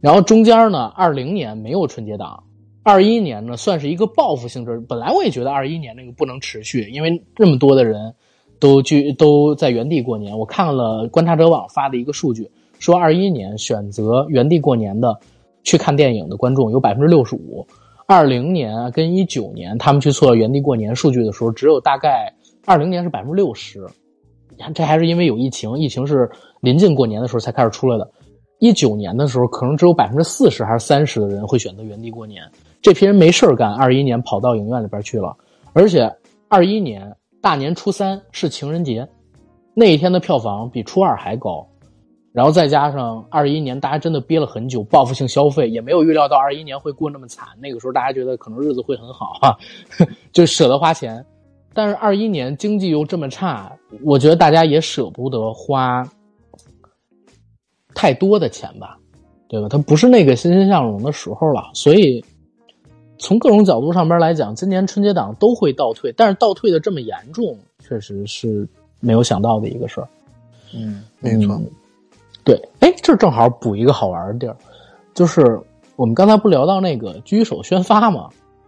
[0.00, 2.40] 然后中间呢，二零年没有春节档，
[2.84, 4.78] 二一年呢算是一个报复性质。
[4.88, 8.14] 本来我也觉得二一年那个不能持续，因为这么多的人
[8.60, 10.38] 都聚都在原地过年。
[10.38, 12.48] 我看了观察者网发的一个数据，
[12.78, 15.18] 说二一年选择原地过年的
[15.64, 17.66] 去看电影的观众有百分之六十五，
[18.10, 22.32] 二零年跟一九年他们去测原地过年数据的时候，只有大概
[22.64, 23.86] 二零年是百分之六十。
[24.74, 26.26] 这还是因为有疫情，疫情是
[26.62, 28.10] 临近过年的时候才开始出来的。
[28.60, 32.42] 一九年的时候，可能只有百分之四十还是三十的人会选择原地过年。
[32.80, 35.36] 这批人没事干，二一年跑到影院里边去了，
[35.74, 36.10] 而且
[36.48, 39.06] 二一年大年初三是情人节，
[39.74, 41.68] 那一天的票房比初二还高。
[42.38, 47.48] 然后再加上二一年大家真的憋了很久，报复性消费，也没有预料到二一年会过那么惨。
[47.60, 49.58] 那个时候大家觉得可能日子会很好啊、
[50.30, 51.26] 就舍得花钱。
[51.74, 56.08] 但是二一年经济又这么差，我觉得大家也舍不得花
[57.92, 58.96] 太多的钱吧，
[59.48, 59.66] 对吧？
[59.68, 62.24] 它不是那个欣欣向荣的时候了，所以
[63.18, 68.64] 从各种角度上边来讲，今年春节档都会倒退，但是倒退的这么严重，确实是
[69.00, 70.08] 没有想到的一个事儿。
[70.72, 71.66] 嗯，没错，嗯
[72.48, 74.56] 对，哎，这正好补一个好玩的地儿，
[75.12, 75.60] 就是
[75.96, 78.26] 我们刚才不聊到那个狙击手宣发吗？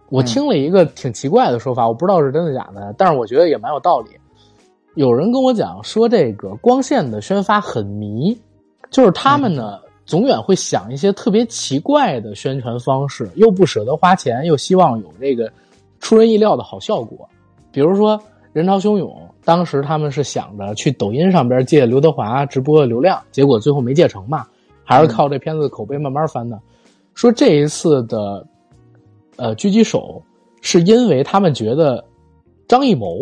[0.09, 4.09] 我听了一个挺奇怪的说法，我不知道是真的假的，但是我觉得也蛮有道理。
[4.93, 8.39] 有人跟我讲说，这个光线的宣发很迷，
[8.91, 15.51] 就是他们呢、总远会想一些特别奇怪的宣传方式，又不舍得花钱，又希望有这个
[15.99, 17.27] 出人意料的好效果。
[17.71, 18.21] 比如说
[18.53, 19.11] 人潮汹涌，
[19.43, 24.45] 当时他们是想着去抖音上边借刘德华直播的流量，结果最后没借成嘛，
[24.83, 26.59] 还是靠这片子的口碑慢慢翻的。
[27.13, 28.45] 说这一次的
[29.35, 30.21] 呃狙击手，
[30.61, 32.03] 是因为他们觉得
[32.67, 33.17] 张艺谋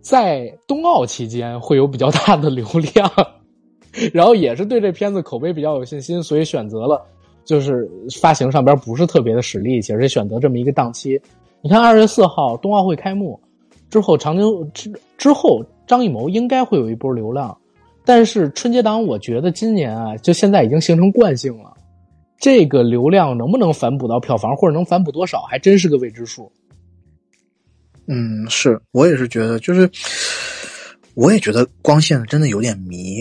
[0.00, 3.10] 在冬奥期间会有比较大的流量，
[4.12, 7.02] 然后也是对这片子口碑比较有信心，所以选择了
[7.44, 11.20] 就是发行上边不是特别的使力气，而且选择这么一个档期。
[11.62, 13.40] 你看二月四号冬奥会开幕
[13.90, 17.56] 之后，长津之之后，张艺谋应该会有一波流量，
[18.04, 21.72] 但是春节档我觉得今年啊，就现在已经形成惯性了。
[22.38, 26.50] 这个流量能不能反哺到票房，或者能反哺多少，还真是个未知数。
[28.06, 29.90] 嗯，是我也是觉得，就是
[31.14, 33.18] 我也觉得光线真的有点迷。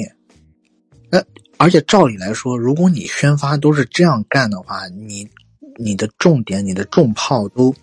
[1.10, 1.24] 那
[1.58, 5.26] 而且照理来说，如果你宣发都是这样干的话，你
[5.78, 7.74] 你的重点、你的重炮都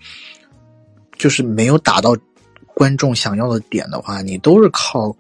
[1.16, 2.14] 就是没有打到
[2.80, 5.14] 观众想要的点的话，你都是靠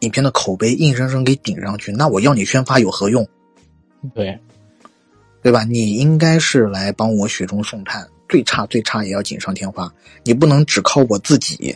[0.00, 3.24] 影片的口碑硬生生给顶上去，那我要你宣发有何用？
[4.12, 4.36] 对，
[5.40, 5.62] 对吧？
[5.62, 9.88] 你应该是来帮我雪中送炭，最差最差也要锦上添花。
[10.24, 11.72] 你不能只靠我自己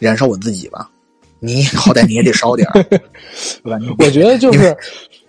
[0.00, 0.90] 燃烧我自己吧？
[1.38, 2.98] 你好歹你也得烧点儿， 对
[3.62, 3.78] 吧？
[4.00, 4.76] 我觉得就是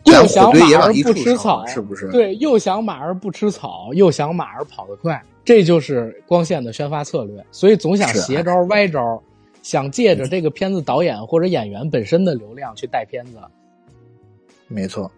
[0.05, 2.09] 又咱想马儿不吃草，是不是？
[2.09, 7.45] 对，又想马儿不吃草，又想马儿跑得快，这就是光线的宣发策略。
[7.51, 9.21] 所以总想是啊邪招歪招，
[9.61, 13.37] 想借着这个片子导演或者演员本身的流量去带片子。
[14.67, 15.09] 没错。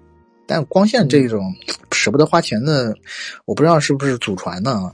[0.45, 1.53] 但光线这种
[1.91, 2.95] 舍不得花钱的，
[3.45, 4.91] 我不知道是不是祖传呢？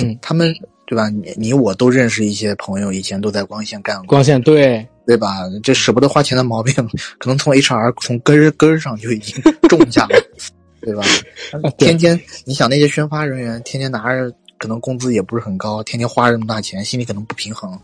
[0.00, 0.54] 嗯他们
[0.86, 1.10] 对吧？
[1.10, 5.34] 你你我都认识一些朋友，以前都在光线干过，光线对，对吧？
[5.62, 6.72] 这舍不得花钱的毛病，
[7.18, 10.18] 可能从 HR 从根儿根儿上就已经种下了，
[10.80, 11.02] 对吧？
[11.76, 17.78] 天天你想那些宣发人员，天天拿着，可能工资也不是很高，天天花这么大钱，心里可能不平衡，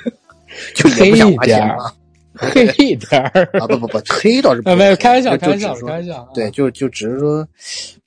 [0.74, 1.94] 就也不想花钱了
[2.40, 3.66] 黑一点儿啊！
[3.66, 6.28] 不不不，黑倒是不啊， 没有开玩笑，开玩笑，说开玩笑啊。
[6.32, 7.46] 对，就就只是说，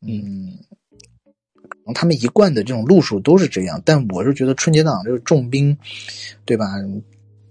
[0.07, 0.57] 嗯，
[1.67, 5.77] 可能他们一贯的这种路数都是这样，但我是觉得春节档这个重兵，
[6.45, 6.65] 对吧？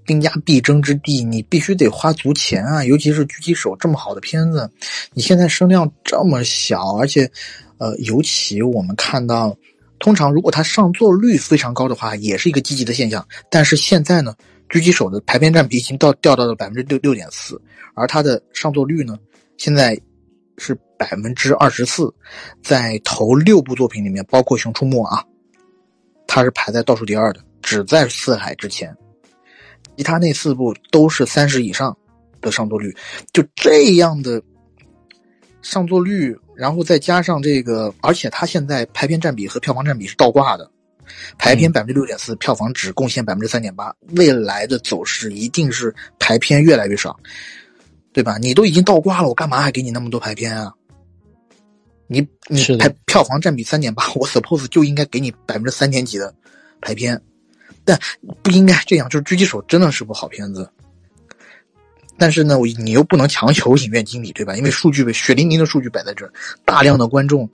[0.07, 2.83] 兵家必争之地，你必须得花足钱啊！
[2.83, 4.69] 尤其是狙击手这么好的片子，
[5.13, 7.31] 你现在声量这么小，而且，
[7.77, 9.55] 呃，尤其我们看到，
[10.01, 13.25] 通常如果它上座率非常高的话，也是一个积极的现象。
[13.49, 14.35] 但是现在呢，
[14.69, 17.61] 狙击手的排片占比已经到掉到了百分之六六点四，
[17.95, 19.17] 而它的上座率呢，
[19.59, 19.97] 现在
[20.59, 22.13] 是百分之二十四，
[22.63, 25.25] 在头六部作品里面，包括《熊出没》啊，
[26.27, 28.97] 它是排在倒数第二的，只在《四海》之前。
[29.97, 31.95] 其他那四部都是三十以上
[32.41, 32.97] 的上座率，
[33.35, 34.43] 就这样的
[35.61, 40.71] 上座率，然后再加上这个，而且它现在排片占比和票房占比是倒挂的，
[41.39, 47.19] 排片百分之六点四，票房只贡献百分之三点八，未来的走势一定是排片越来越少，
[48.13, 48.37] 对吧？
[48.37, 50.71] 你都已经倒挂了，我干嘛还给你那么多排片啊？
[52.07, 56.35] 你你是的排票房占比三点八，我 suppose 就应该给你百分之三点几的
[56.83, 57.19] 排片，
[57.87, 57.99] 但
[58.43, 59.09] 不应该这样。
[59.09, 60.71] 就是《狙击手》真的是部好片子，
[62.21, 64.55] 但是呢，我你又不能强求影院经理，对吧？
[64.55, 66.33] 因为数据血淋淋的数据摆在这儿，
[66.67, 67.49] 大量的观众，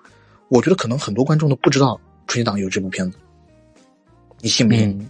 [0.48, 3.16] 我觉得可能很多观众都不知道春节档有这部片子，
[4.40, 4.90] 你信不信？
[4.90, 5.08] 嗯，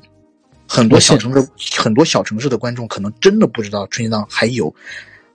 [0.69, 1.49] 很多小城市
[1.81, 4.71] 很多小城市的观众可能真的不知道春节档还有《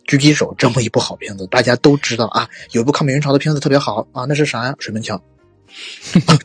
[0.05, 1.47] 狙击手》这么一部好片子。
[1.47, 4.75] 大家都知道啊，有一部抗美援朝的片子特别好啊，那是啥呀？
[4.77, 5.19] 水门桥。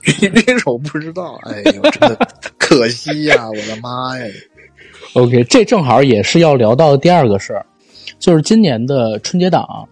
[0.03, 2.17] 狙击手不知道，哎呦，真的
[2.59, 3.51] 可惜呀！
[3.51, 4.25] 我的妈呀！
[5.16, 7.64] OK，这正好也是要聊到的第二个事儿，
[8.18, 9.88] 就是今年的春节档，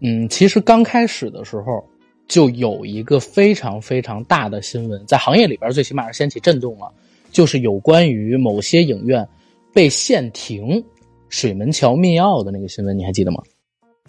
[0.00, 1.84] 嗯，其实刚开始的时候
[2.28, 6.88] 就有一个非常非常大的新闻，在行业里边最起码是掀起震动了，
[7.32, 9.28] 就是有关于某些影院
[9.74, 10.80] 被限停
[11.28, 13.42] 水门桥密钥的那个新闻，你还记得吗？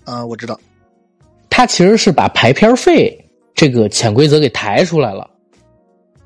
[0.03, 0.59] 啊、我知道，
[1.49, 3.17] 他其实是把排片费
[3.55, 5.27] 这个潜规则给抬出来了，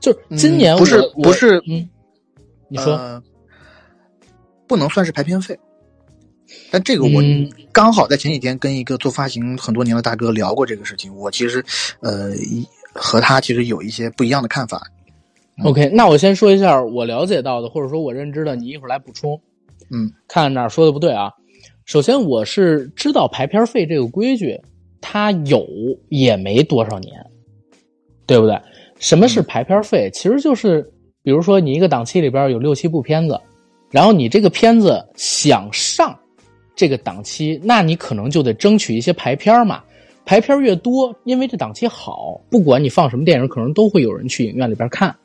[0.02, 1.88] 就是今年、嗯不是不是嗯，
[2.68, 3.24] 你说、呃
[4.68, 5.58] 不能算是排片费，
[6.70, 11.64] 但这个我嗯刚好在前几天跟一个做发行很多年的大哥聊过这个事情，我其实
[12.02, 14.82] 呃一和他其实有一些不一样的看法。
[15.64, 19.42] OK，那我先说一下我了解到的，或者说我认知的，你一会儿来补充。
[19.90, 21.32] 嗯，看哪儿说的不对啊？
[21.86, 24.60] 首先，我是知道排片费这个规矩，
[25.00, 25.66] 它有
[26.10, 27.14] 也没多少年，
[28.26, 28.62] 对不对？
[29.00, 30.12] 什么是排片费？
[30.14, 30.84] 其实就是，
[31.24, 33.40] 比如说你一个档期里边有六七部片子，
[33.90, 36.18] 然后你这个片子想上
[36.76, 39.84] 这个档期，那你可能就得争取一些排片嘛。
[40.26, 45.16] 排片越多，因为这档期好，不管你放什么电影，可能都会有人去影院里边看。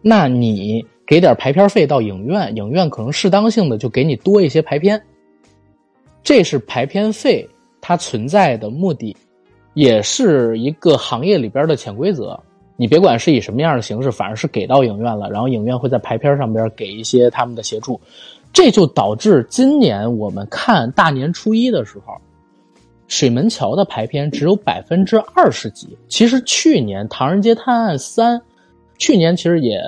[0.00, 4.98] 那你给点排片费到影院，影院可能适当性的就给你多一些排片，
[6.22, 7.46] 这是排片费
[7.80, 9.14] 它存在的目的，
[9.74, 12.40] 也是一个行业里边的潜规则。
[12.80, 18.00] 你别管是以什么样的形式，反而是给到影院了，然后影院会在排片上边给一些他们的协助，
[18.52, 22.14] 这就导致今年我们看大年初一的时候，
[23.08, 25.98] 水门桥的排片只有百分之二十几。
[26.08, 28.38] 其实去年《唐人街探案三》，
[28.96, 29.80] 去年其实也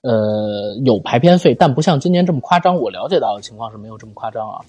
[0.00, 2.76] 呃有排片费，但不像今年这么夸张。
[2.76, 4.60] 我了解到的情况是没有这么夸张啊。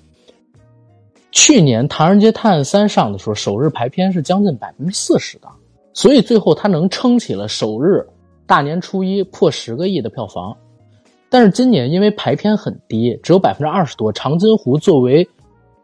[1.32, 5.48] 去年《唐人街探案三》上的时候，首日排片是将近百分之四十的，
[5.98, 8.06] 所以最后它能撑起了首日
[8.46, 10.56] 大年初一破十个亿的票房。
[11.28, 15.28] 但是今年因为排片很低，只有百分之二十多，长津湖作为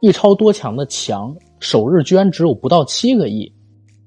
[0.02, 3.52] 一超多强的强，首日居然只有不到七个亿，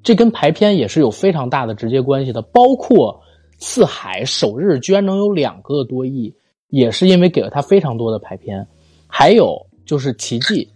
[0.05, 2.41] 这跟排片也是有非常大的直接关系的。
[2.41, 3.21] 包括
[3.59, 6.33] 四海首日居然能有两个多亿，
[6.69, 8.65] 也是因为给了他非常多的排片。
[9.09, 10.71] 还有就是奇迹，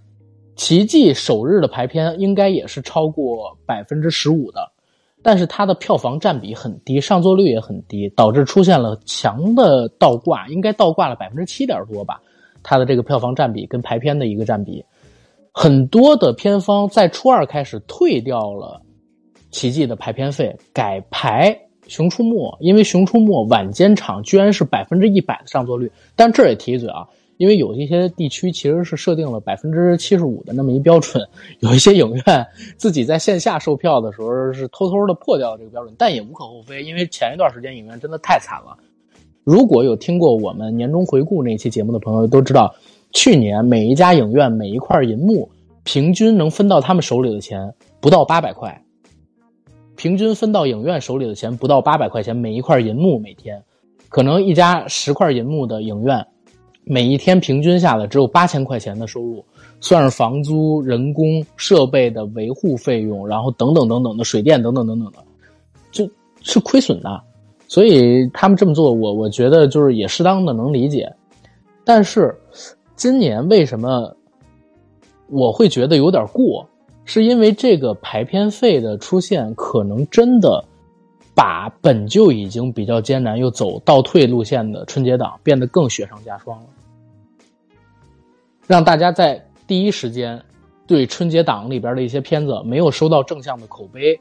[0.56, 4.72] 奇迹首日的排片应该也是超过百分之十五的，
[5.22, 12.20] 但是它的票房占比很低，上座率也很低，导致出现了强的倒挂，应该倒挂了百分之七点多吧。
[12.62, 14.84] 它的这个票房占比跟排片的一个占比，
[15.52, 18.80] 很多的片方在初二开始退掉了
[19.50, 21.52] 奇迹的排片费，改排
[21.88, 25.90] 《熊出没》，因为《熊出没》晚间场居然是百分之一百的上座率。
[26.14, 27.06] 但这也提一嘴啊，
[27.40, 31.26] 因为有一些地区其实是设定了百分之七十五的那么一标准，
[31.60, 38.76] 有一些影院自己在线下售票的时候是偷偷的破掉这个标准，但也无可厚非，因为前一段时间影院真的太惨了。
[39.42, 42.74] 如果有听过我们年终回顾那期节目的朋友都知道，
[43.12, 45.50] 去年每一家影院每一块银幕
[45.82, 47.72] 平均能分到他们手里的钱
[48.02, 48.84] 不到八百块，
[49.96, 53.64] 平均分到影院手里的钱不到八百块钱每一块银幕每天，
[54.10, 56.26] 可能一家十块银幕的影院。
[56.90, 59.44] 每一天平均下来只有八千块钱的收入，
[59.80, 61.24] 算是房租、人工、
[61.56, 65.18] 设备的维护费用，然后等等等等的水电等等等等的，
[65.92, 66.10] 就
[66.42, 67.22] 是亏损的。
[67.68, 71.08] 所以他们这么做，我我觉得就是也适当的能理解。
[71.84, 72.36] 但是
[72.96, 74.12] 今年为什么
[75.28, 76.66] 我会觉得有点过？
[77.04, 80.64] 是因为这个排片费的出现，可能真的
[81.36, 86.66] 把本就已经比较艰难又走倒退路线的春节档变得更雪上加霜了。
[88.70, 90.40] 让大家在第一时间
[90.86, 94.16] 对春节档里边的一些片子没有收到正向的口碑，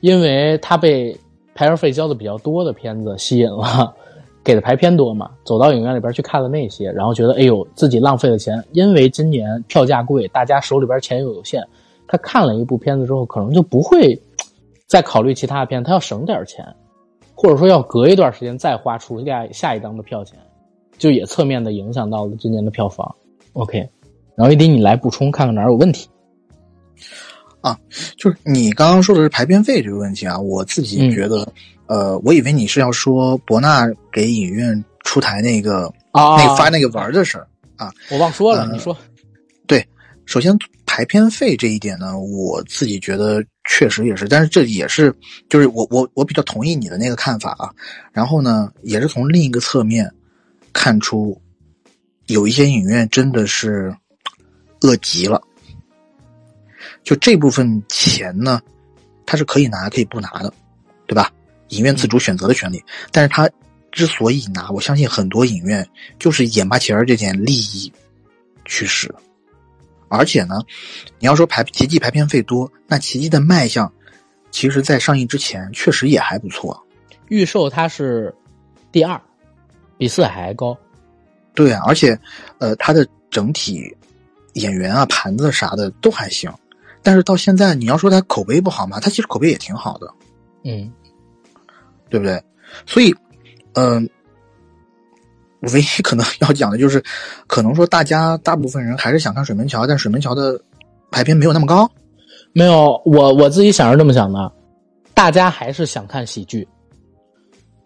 [0.00, 1.16] 因为他被
[1.54, 3.94] 排片费交的比较多的片子吸引了，
[4.42, 11.64] 给的排片多嘛，走到影院里边去看了那些，然后觉得哎呦自己浪费了钱，因为今年票价贵，大家手里边钱又有限，
[12.08, 14.20] 他看了一部片子之后，可能就不会
[14.88, 16.66] 再考虑其他的片，他要省点钱，
[17.32, 20.36] 或者说要隔一段时间再花出下下一档的票钱，
[20.98, 23.14] 就也侧面的影响到了今年的票房。
[23.58, 23.78] OK，
[24.36, 26.08] 然后一迪你来补充看看哪儿有问题
[27.60, 27.76] 啊？
[28.16, 31.52] 就是你刚刚说的是排片费这个问题啊，我自己觉得，
[31.86, 38.96] 呃，我以为你是要说博纳给影院出台那个啊，那个发那个文的事儿啊，我忘说了，你说。
[39.66, 39.84] 对，
[40.24, 40.56] 首先
[40.86, 45.12] 排片费这一点呢，我自己觉得确实也是，但是这也是
[45.48, 47.74] 就是我我我比较同意你的那个看法啊。
[48.12, 50.08] 然后呢，也是从另一个侧面
[50.72, 51.36] 看出。
[52.28, 53.94] 有一些影院真的是
[54.82, 55.42] 饿极了，
[57.02, 58.60] 就这部分钱呢，
[59.24, 60.52] 他是可以拿可以不拿的，
[61.06, 61.32] 对吧？
[61.70, 62.84] 影院自主选择的权利。
[63.10, 63.48] 但是他
[63.90, 67.90] 之所以拿，我相信很多影院就是眼巴前儿这件利益
[68.66, 69.12] 驱使。
[70.08, 70.60] 而且呢，
[71.18, 73.90] 你要说排奇迹排片费多，那奇迹的卖相，
[74.50, 76.86] 其实在上映之前确实也还不错。
[77.28, 78.34] 预售它是
[78.92, 79.18] 第二，
[79.96, 80.76] 比四还高。
[81.54, 82.18] 对啊，而且，
[82.58, 83.94] 呃，他的整体
[84.54, 86.52] 演员啊、盘子啥的都还行，
[87.02, 90.08] 但是到现在你要说他口碑不好嘛，他其实口碑也挺好的，
[90.64, 90.92] 嗯，
[92.08, 92.42] 对不对？
[92.86, 93.14] 所以，
[93.74, 94.08] 嗯，
[95.72, 97.02] 唯一可能要讲的就是，
[97.46, 100.60] 可能说大家大部分人还是想看水门桥，但水门桥的
[101.10, 101.90] 排片没有那么高。
[102.52, 104.52] 没有，我我自己想是这么想的，
[105.12, 106.66] 大家还是想看喜剧，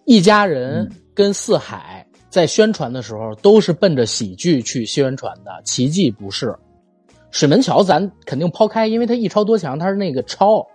[0.04, 2.01] 一家人跟四海。
[2.32, 6.56] 在宣传的时候都是奔着喜剧去宣传的，奇迹不是。
[7.30, 10.66] 水门桥咱肯定抛开，因为它一超多强，它是那个超，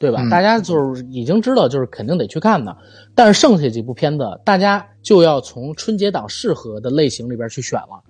[0.00, 0.28] 对吧？
[0.28, 2.76] 大家就是已经知道，就是肯定得去看的。
[3.14, 8.02] 但是剩下几部片子，大家就要从春节档适合的类型里边去选了。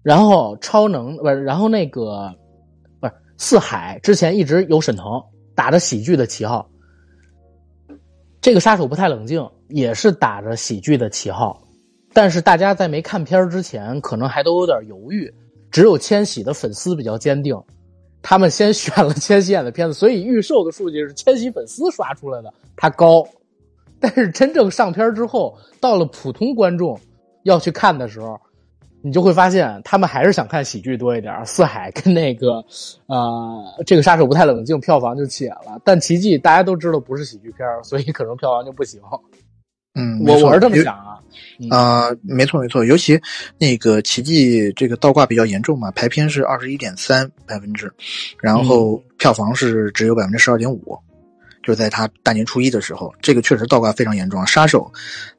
[0.00, 2.32] 然后超能不是，然后那个
[3.00, 5.04] 不是四海之前一直有沈腾
[5.56, 6.70] 打着喜剧的旗号，
[8.40, 11.60] 这个杀手不太冷静也是打着喜剧的旗号。
[12.20, 15.32] 但是大家在没看片之前，可能还都有点犹豫。
[15.70, 17.56] 只有千玺的粉丝比较坚定，
[18.22, 23.24] 他们先选了千玺演的片子，所以预售的数据是千玺粉丝刷出来的，它高。
[24.00, 26.98] 但是真正上片之后，到了普通观众
[27.44, 28.36] 要去看的时候，
[29.00, 31.46] 你就会发现他们还是想看喜剧多一点。
[31.46, 32.64] 四海跟那个，
[33.06, 35.80] 呃，这个杀手不太冷静，票房就起来了。
[35.84, 39.00] 但奇迹大家都知道不是喜剧片，所以可能票房就不行。
[40.28, 41.18] 嗯，我我是这么想啊，
[41.70, 43.20] 啊，没错没错，尤其
[43.58, 47.92] 那个奇迹这个倒挂比较严重嘛，排片是二十一点三百分之，
[48.40, 50.98] 然后票房是只有百分之十二点五，
[51.62, 54.46] 就在它大年初一的时候，这个确实倒挂非常严重。
[54.46, 54.90] 杀手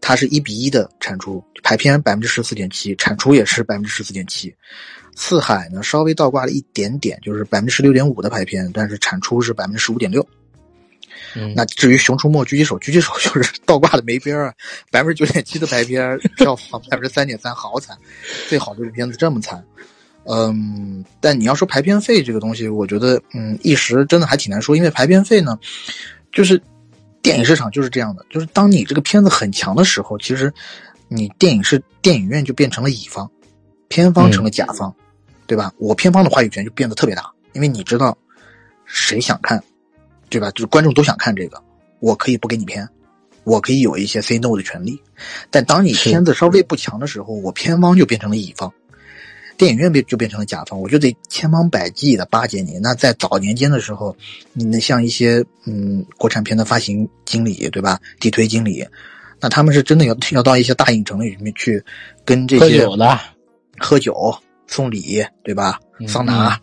[0.02, 4.54] 它是一比一的产出，排片百分之十四点七，产出也是百分之十四点七。
[5.16, 10.26] 四海呢稍微倒挂了一点点，就是百分之十六点五的排片，但是产出是百分之十五点六。
[11.56, 14.54] 那至于《熊出没》《狙击手》，《狙击手》就是倒挂的没边儿啊，
[14.92, 17.98] 百分之九点七的排片， 票房百分之三点三，好惨！
[18.48, 19.64] 最好这个片子这么惨，
[20.26, 25.58] 嗯，但你要说排片费这个东西，我觉得，嗯，一时真的还挺难说，因为排片费呢，
[26.32, 26.62] 就是
[27.22, 30.52] 电影市场就是这样的，就是当你这个片子很强的时候，其实
[31.08, 33.30] 你电影是电影院就变成了乙方，
[33.88, 34.94] 片方成了甲方，
[35.48, 35.72] 对吧？
[35.78, 38.18] 我片方的话语权就变得特别大，因为你知道
[38.86, 39.62] 谁想看。
[40.30, 40.52] 对吧？
[40.52, 41.62] 就是观众都想看这个，
[42.00, 42.88] 我可以不给你片，
[43.44, 45.02] 我可以有一些 say no 的权利。
[45.50, 48.72] 但当你片子稍微不强的时候，我片方就变成了乙方，
[49.58, 52.80] 电影院变就变成了甲方，我就得千方百计的巴结你。
[52.80, 54.16] 那在早年间的时候，
[54.54, 58.00] 你像一些嗯国产片的发行经理，对吧？
[58.20, 58.86] 地推经理，
[59.42, 61.84] 那他们是真的要要到一些大影城里面去
[62.24, 63.20] 跟这些喝酒的、
[63.78, 65.80] 喝酒送礼，对吧？
[66.08, 66.58] 桑拿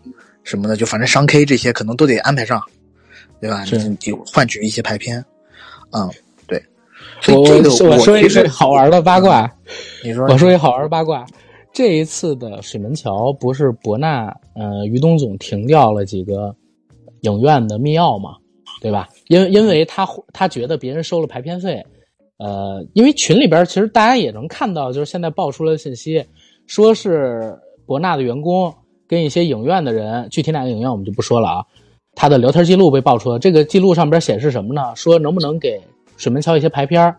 [0.45, 2.62] 什么的，就反正商 K 这些可能都得安排上，
[3.41, 3.64] 对吧？
[3.64, 5.24] 是就换取一些排片，
[5.93, 6.11] 嗯，
[6.47, 6.62] 对。
[7.28, 9.51] 我我我说一个好玩的八卦，
[10.05, 11.24] 你说我说一好玩八卦。
[11.72, 16.57] 这一次的水门桥不是博纳呃于东总停掉了几个
[17.20, 18.37] 影院的密钥嘛，
[18.80, 19.09] 对吧？
[19.28, 21.84] 因为因为他他觉得别人收了排片费，
[22.39, 26.24] 呃，因为群里边其实大家也能看到，就是现在爆出来的信息，
[26.66, 28.74] 说是博纳的员工
[29.07, 31.64] 跟一些影院的人，具体哪个影院我们就不说了啊。
[32.17, 34.83] 他的聊天记录被爆出了，这个记录上边显示什么呢？
[34.97, 35.79] 说能不能给
[36.17, 37.14] 水门桥一些排片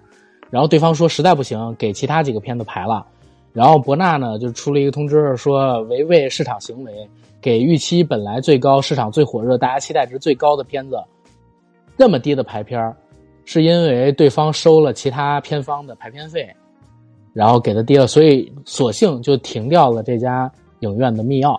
[0.49, 3.05] 然后对方说实在不行，给其他几个片子排了。
[3.53, 6.91] 然后博纳呢就出了一个通知，说违背市场行为，
[7.39, 10.97] 给预期本来最高、市场最火热、大家期待值最高的片子，
[11.95, 12.93] 那么低的排片
[13.45, 16.47] 是因为对方收了其他片方的排片费，
[17.33, 21.55] 然后给的低了，所以索性就停掉了这家影院的密钥。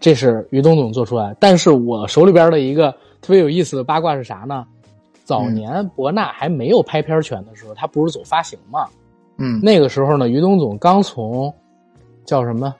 [0.00, 2.90] 这是于东总做出来，但是我手里边的一个
[3.20, 4.66] 特别有意思的八卦是啥呢？
[5.24, 8.86] 早年博纳还没有拍片权的时候，他不是走发行嘛？
[9.36, 11.52] 嗯，那个时候呢，于东总刚从
[12.24, 12.74] 叫什么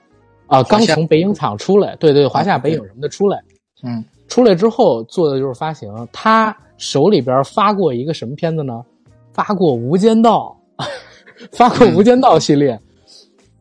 [0.47, 0.63] 啊？
[0.63, 3.39] 刚从北影厂出来，对对，华夏北影什么的出来。
[3.83, 5.89] 嗯，出来之后做的就是发行。
[6.11, 8.83] 他手里边发过一个什么片子呢？
[9.31, 10.57] 发过《无间道》，
[11.53, 12.75] 发过《无间道》系列，《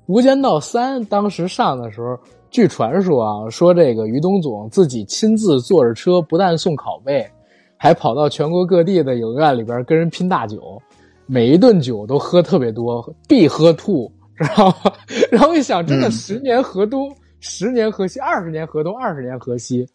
[0.07, 2.19] 无间道三》当时上的时候，
[2.51, 7.29] 据传说啊，说这个于东总自己亲自坐着车，不但送拷贝，
[7.77, 10.81] 还跑到全国各地的影院里边跟人拼大酒。
[11.27, 14.93] 每一顿酒都喝特别多，必喝吐，知道吗？
[15.31, 19.87] 然后一想，真的十年河东，十年河西，二十年河东，二十年河西，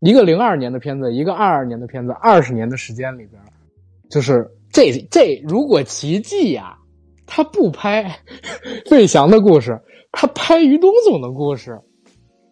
[0.00, 3.42] 一个零二年的片子，一个二二年的片子，二十年的时间里边，
[4.08, 6.78] 就是这这，如果奇迹呀，
[7.26, 8.16] 他不拍
[8.88, 9.76] 费翔的故事，
[10.12, 11.76] 他拍于东总的故事，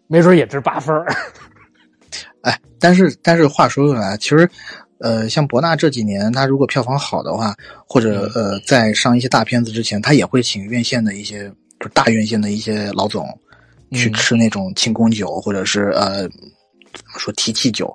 [0.07, 0.94] 没准也值八分
[2.42, 4.48] 哎，但是但是话说回来，其实。
[4.98, 7.54] 呃，像博纳这几年，他如果票房好的话，
[7.86, 13.28] 或者呃，在上一些大片子之前，他也会请院线的一些，就大院线的一些老总，
[13.92, 17.94] 去吃那种庆功酒，或者是呃，怎么说提气酒。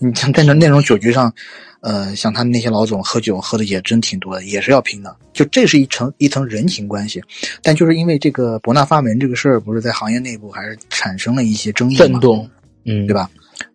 [0.00, 1.32] 你像在那那种酒局上，
[1.80, 5.14] 呃，像他们那些老总喝酒喝的也真挺多的，也是要拼的。
[5.32, 7.22] 就这是一层一层人情关系，
[7.62, 12.48] 但就是因为这个博纳发文这个事儿，不是在行业内部还是产生了一些争议震动，
[12.84, 13.30] 嗯，对吧？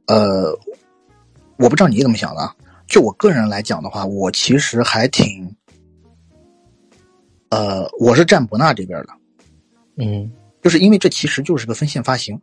[0.08, 0.52] 呃，
[1.58, 2.52] 我不知道你怎么想的。
[2.88, 5.56] 就我个人来讲的话，我其实还挺，
[7.50, 9.10] 呃，我是站博纳这边的，
[9.98, 12.40] 嗯，就是因为这其实就是个分线发行，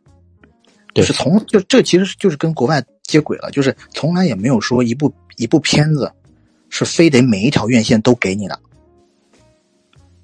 [0.95, 6.11] 就是从就这其实就是跟国外接轨了，就是从来也没有说一部一部片子
[6.71, 8.59] 是非得每一条院线都给你的，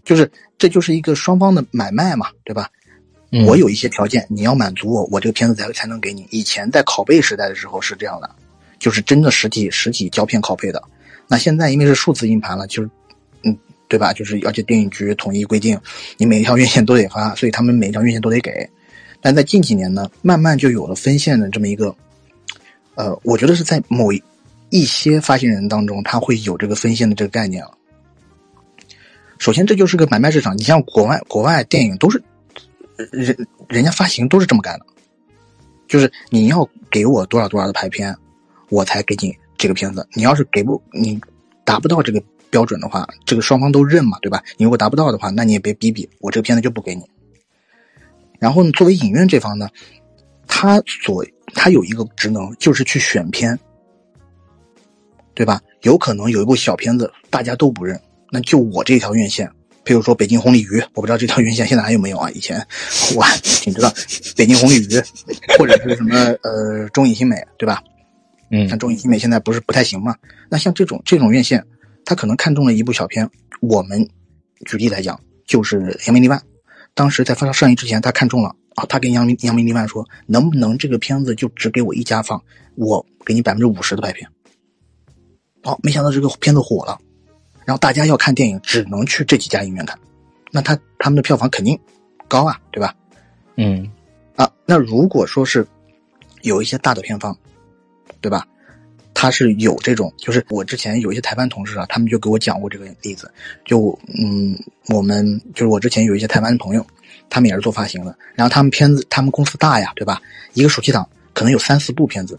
[0.05, 2.69] 就是这就是一个双方的买卖嘛，对吧？
[3.47, 6.27] 我有一些条件，你要满足我，我这个片子才才能给你。
[6.31, 8.31] 以前在拷贝时代的时候是这样的。
[8.79, 10.81] 就是真的实体实体胶片拷贝的，
[11.27, 12.89] 那现在因为是数字硬盘了，就是，
[13.43, 13.59] 嗯，
[13.89, 14.13] 对吧？
[14.13, 15.77] 就是而且电影局统一规定，
[16.17, 18.71] 你每一条院线都得发，所以他们每一条院线都得给。
[19.29, 21.95] 但在近几年呢，慢慢就有了分线的这么一个，
[22.95, 24.11] 呃，我觉得是在某
[24.71, 27.73] 一些发行人当中，他会有这个分线的这个概念了。
[29.39, 30.57] 首先，这就是个买卖市场。
[30.57, 32.23] 你像国外，国外电影都是
[33.11, 33.37] 人
[33.69, 34.87] 人家发行都是这么干的，
[35.89, 38.17] 就是你要给我多少多少的排片。
[38.71, 41.21] 我才给你这个片子，你要是给不你
[41.67, 44.43] 达不到这个标准的话，这个双方都认嘛，对吧？
[44.57, 47.03] 你如果达不到的话，那你也别逼逼，我这个片子就不给你。
[48.39, 49.69] 然后呢，作为影院这方呢，
[50.47, 51.25] 他所
[51.55, 53.59] 他有一个职能就是去选片，
[55.35, 55.61] 对吧？
[55.83, 59.49] 有可能有一部小片子大家都不认，那就我这条院线，
[59.85, 62.31] 比如说《北京红鲤鱼》，我不知道这条院线现在还有没有啊？
[62.33, 62.59] 以前
[63.15, 63.89] 我挺知道
[64.37, 64.87] 《北京红鲤鱼》，
[65.59, 67.83] 或者是什么呃中影新美，对吧？
[68.51, 70.17] 嗯，像中影新美现在不是不太行嘛？
[70.49, 71.65] 那像这种这种院线，
[72.05, 73.29] 他可能看中了一部小片。
[73.61, 74.09] 我们
[74.65, 76.39] 举例来讲，就是《扬名立万》，
[76.95, 82.43] 当时在放上映之前，他看中了啊，他跟杨明杨明立万说，能不能这个片子就只给我一家放，
[82.75, 84.29] 我给你百分之五十的排片。
[85.63, 86.99] 好，没想到这个片子火了，
[87.65, 89.99] 然后大家要看电影，只能去这几家影院看，
[90.51, 91.79] 那他他们的票房肯定
[92.27, 92.95] 高啊，对吧？
[93.57, 93.91] 嗯，
[94.37, 95.67] 啊，那如果说是
[96.43, 97.37] 有一些大的片方。
[98.21, 98.45] 对吧？
[99.21, 103.29] 他是有这种，就是我之前有一些台湾同事啊，他们就给我讲过这个例子。
[103.65, 104.57] 就嗯，
[104.91, 106.87] 我们就是我之前有一些台湾的朋友，
[107.29, 110.23] 他们也是做发行的，然后他们片子，他们公司大呀，对吧？
[110.55, 111.05] 一个暑期档
[111.35, 112.39] 可能有三四部片子，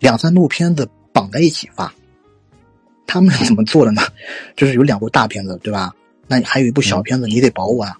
[0.00, 1.90] 两三部片子绑在一起发。
[3.06, 4.02] 他们是怎么做的呢？
[4.56, 5.94] 就是有两部大片子，对吧？
[6.26, 7.96] 那你还有一部小片子，你得保我啊，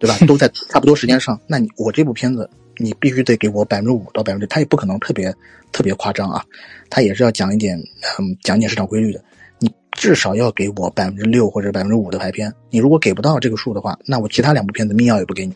[0.00, 0.18] 对吧？
[0.26, 2.50] 都在差不多时间上，那你我这部片子。
[2.78, 5.34] 你必须得给我百分之五到百分之，他也不可能特别
[5.72, 6.44] 特别夸张啊，
[6.88, 9.22] 他也是要讲一点，嗯，讲一点市场规律的。
[9.58, 12.52] 你至少要给我百分之六或者百分之五的排片。
[12.70, 15.52] 你如果给不到这个数的话，那我其他两部片子密钥也不给你。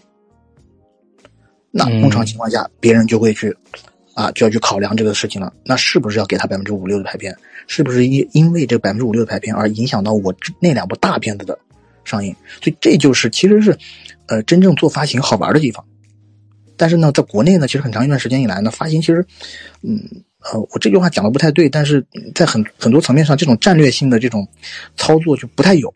[1.70, 3.56] 那通常情况下，别人就会去，
[4.14, 5.52] 啊，就要去考量这个事情了。
[5.64, 7.34] 那是不是要给他百分之五六的排片？
[7.68, 11.56] 是不是因因为这百分之五六的排片而影响到我那两部大片子的
[12.04, 12.34] 上映？
[12.60, 13.78] 所以这就是其实是，
[14.26, 15.84] 呃，真正做发行好玩的地方。
[16.76, 19.24] 但是呢，在国内呢，其实很长一段时间以来呢，发行其实，
[19.82, 20.00] 嗯，
[20.40, 22.04] 呃，我这句话讲的不太对，但是
[22.34, 24.46] 在很很多层面上，这种战略性的这种
[24.96, 25.92] 操作就不太有。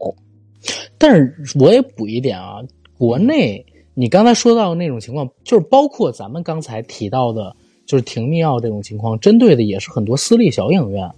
[0.98, 2.56] 但是我也补一点啊，
[2.98, 3.64] 国内
[3.94, 7.54] 你刚才说到的那种情况，就是包括咱们刚才提到的，
[7.86, 11.10] 就是停密钥这种情况，针对的也是很多私立小影院。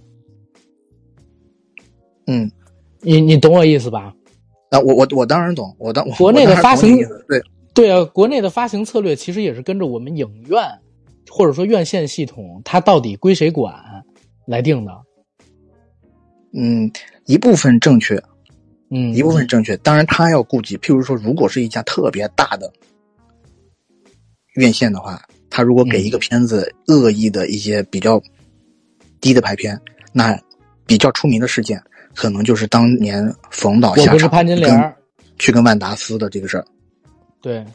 [2.27, 2.51] 嗯，
[3.01, 4.13] 你你懂我意思吧？
[4.69, 6.97] 啊，我我我当然懂，我当国内的发行
[7.27, 7.41] 对。
[7.73, 10.61] 对啊，国内的发行策略其实也是跟着我们影院，
[11.29, 13.73] 或者说院线系统，它到底归谁管
[14.45, 14.91] 来定的。
[16.51, 16.91] 嗯，
[17.25, 18.21] 一部分正确，
[18.89, 19.77] 嗯，一部分正确。
[19.77, 22.71] 当然，他要顾及，譬如说，如果是一家特别大的
[24.55, 28.21] 院线的话，他如果给一个片子恶意的一些比较
[29.21, 29.79] 低的排片，
[30.11, 30.37] 那
[30.87, 31.81] 比较出名的事件，
[32.15, 34.43] 可能就是当年冯导下场
[35.37, 36.65] 去跟万达撕的这个事儿。
[37.41, 37.65] 对，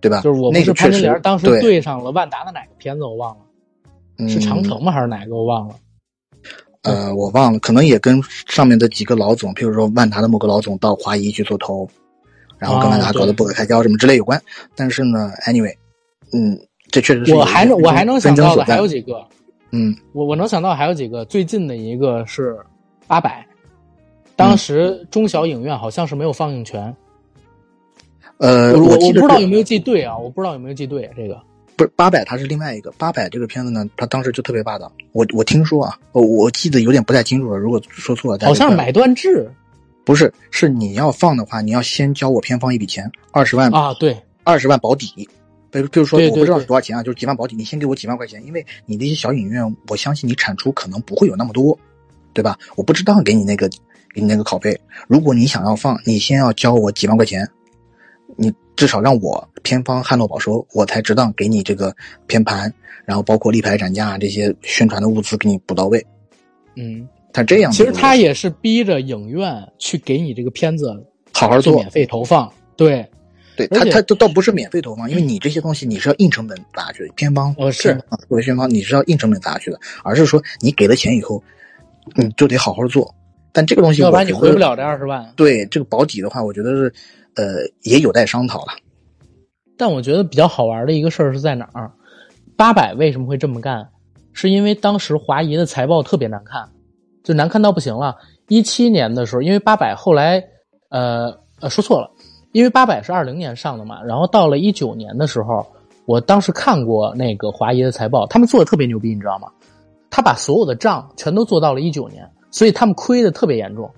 [0.00, 0.20] 对吧？
[0.20, 4.92] 就是我不是潘金莲当时对对上了万达的哪个片子，我忘了，是长城吗？
[4.92, 5.34] 还是哪个？
[5.34, 5.74] 我忘了。
[6.82, 11.88] 呃，我忘了，可能也跟上面的几个老总，譬如说万达的某个老总到华谊去做投，
[12.58, 14.38] 然后跟万达搞得不可开交什么之类有关。
[14.76, 15.74] 但是呢，anyway，
[16.34, 16.58] 嗯，
[16.90, 19.26] 这确实是我还能我还能想到的还有几个，
[19.70, 22.54] 嗯，我我能想到还有几个，最近的一个是
[23.06, 23.46] 八百，
[24.36, 26.94] 当时中小影院好像是没有放映权。
[28.38, 31.40] 呃，我我不知道有没有记对啊，我不知道有没有记对这个。
[31.76, 34.92] 不是八百，它是另外一个八百这个片子呢，它当时就特别霸道。
[35.12, 39.50] 我我听说啊，我我记得有点不太清楚了，如果说错了，好像买断制，
[40.04, 45.28] 不是，是你要放的话，你要先交我片方一笔钱，二十万啊，对，二十万保底。
[45.70, 51.76] 比比如说，我不知道是多少钱啊，就是几万保底，你先给我几万块钱，因为你那些小影院，我相信你产出可能不会有那么多，
[52.32, 52.56] 对吧？
[52.76, 53.68] 我不知道给你那个
[54.14, 57.48] 给你那个拷贝，如果你想要放，你先要交我几万块钱。
[58.36, 61.94] 你至少让我片方旱涝保收，我才值当给你这个
[62.26, 62.72] 片盘，
[63.04, 66.04] 然后包括立牌展架这些宣传的物资给你补到位。
[66.76, 70.92] 嗯，他这样，其实他也是逼着影院去给你这个片子
[71.32, 72.52] 好好做，免费投放。
[72.76, 73.08] 对，
[73.56, 77.94] 对他他倒倒不是免费投放，因为你这些东西你是要硬成本砸下去的，片方呃是
[78.28, 81.40] 作为宣方你是要硬成本砸下去的，而是说你给了钱以后，
[82.16, 83.14] 你就得好好做。
[83.52, 85.32] 但这个东西，要不然你回不了这二十万。
[85.36, 86.92] 对这个保底的话，我觉得是。
[87.36, 87.44] 呃，
[87.82, 88.72] 也有待商讨了。
[89.76, 91.90] 但我觉得比较好玩的一个事儿是在哪儿？
[92.56, 93.88] 八百为什么会这么干？
[94.32, 96.68] 是因为当时华谊的财报特别难看，
[97.22, 98.16] 就难看到不行了。
[98.48, 100.42] 一七年的时候，因为八百后来，
[100.90, 102.10] 呃呃，说错了，
[102.52, 104.02] 因为八百是二零年上的嘛。
[104.02, 105.66] 然后到了一九年的时候，
[106.06, 109.48] 我当时看过那个华谊的财报，他们做的特别牛逼，你知道吗？
[110.10, 113.90] 他把所有的账全都做到了一九年，所以他们亏的特别严重。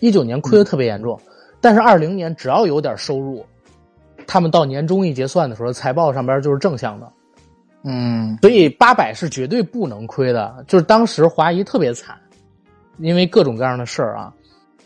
[0.00, 1.20] 一九年亏的特别严重。
[1.62, 3.46] 但是二零年只要有点收入，
[4.26, 7.10] 他们到年终一结算的时候，财报上边就是正向的，
[7.84, 10.64] 嗯，所以八百是绝对不能亏的。
[10.66, 12.18] 就是当时华谊特别惨，
[12.98, 14.34] 因为各种各样的事儿啊，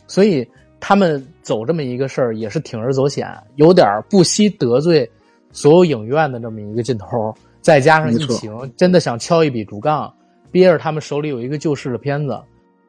[0.06, 0.46] 所以
[0.78, 5.10] 他们走这么一个事儿也是铤而走险，有点不惜得罪
[5.52, 10.12] 所有影院的这么一个劲头，再加上疫情，真的想敲一笔竹杠，
[10.50, 12.38] 憋着他们手里有一个救市的片子，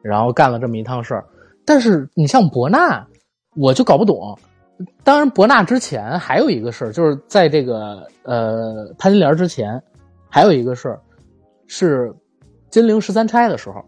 [0.02, 1.24] 然后干了这么一趟事儿。
[1.64, 3.02] 但是你像博纳。
[3.58, 4.38] 我就搞不懂，
[5.02, 9.82] 当然，博纳之前还有一个事儿，就是在这个呃潘金莲之前，
[10.28, 11.00] 还有一个事儿，
[11.66, 12.14] 是
[12.70, 13.84] 金陵十三钗的时候，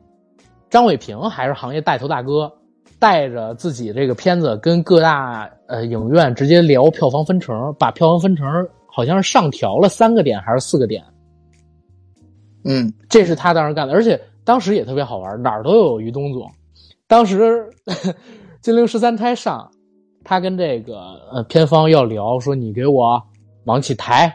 [0.69, 2.53] 张伟平还是行业带头大哥，
[2.99, 11.05] 带着自己这个片子跟各大呃影院直接聊票房分成，把票房分成好像是上调了三个点还是四个点，
[12.65, 16.51] 嗯，这是他当时干的，而且当时也特别好玩，哪儿都有于东总，
[17.07, 17.71] 当时。
[18.61, 19.71] 金陵十三钗上，
[20.23, 20.99] 他跟这个
[21.33, 23.23] 呃片方要聊，说你给我
[23.65, 24.35] 往起抬。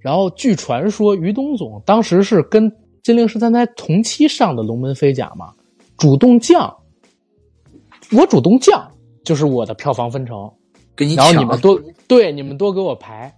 [0.00, 2.70] 然后据传说，于东总当时是跟
[3.02, 5.52] 金陵十三钗同期上的《龙门飞甲》嘛，
[5.96, 6.74] 主动降，
[8.12, 8.90] 我主动降
[9.24, 10.50] 就是我的票房分成，
[10.96, 13.32] 跟你然后你们多对你们多给我排，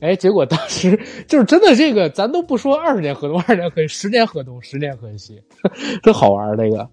[0.00, 5.40] 哎，结果当时就是真的这个，咱都不说二十年河东，二十年河西，十年河东，十年河西，
[6.02, 6.86] 真好玩儿这个。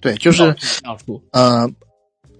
[0.00, 0.44] 对，就是
[0.82, 1.70] 描述，呃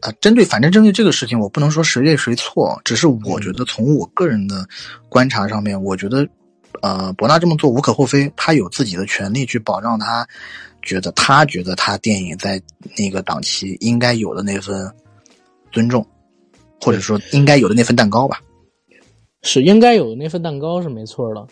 [0.00, 4.66] 啊，针对反正针对这个事情，我不能说谁对谁错，只是我觉得从我个人的
[5.08, 6.26] 观察上面，我觉得
[6.82, 10.26] 呃，博纳这么做无可厚非，他有自己的权利去保障他
[10.82, 12.60] 觉得他觉得他电影在
[12.96, 14.90] 那个档期应该有的那份
[15.70, 16.06] 尊重，
[16.80, 18.40] 或者说应该有的那份蛋糕吧。
[19.42, 21.46] 是应该有的那份蛋糕是没错的，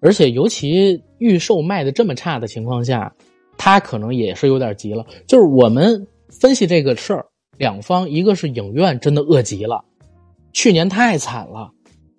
[0.00, 3.12] 而且尤其预售卖的这么差的情况下，
[3.58, 5.04] 他可能也是有点急了。
[5.26, 7.26] 就是我们分析这个事儿，
[7.60, 9.84] 两方一个是影院真的饿极了，
[10.50, 11.70] 去年太惨了，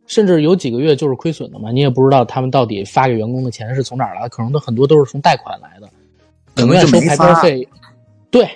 [0.05, 5.89] 甚至有几个月就是亏损的嘛，你也不知道他们到底发给员工的钱是从哪儿来的，可能都很多都是从贷款来的。
[6.61, 7.67] 影院收排片费，
[8.29, 8.47] 对，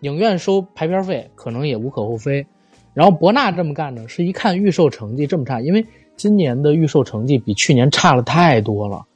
[0.00, 2.44] 影院收排片费可能也无可厚非。
[2.92, 5.86] 然后博纳这么干呢，是一看预售成绩这么差，因为
[6.16, 9.06] 今年的预售成绩比去年差了太多了。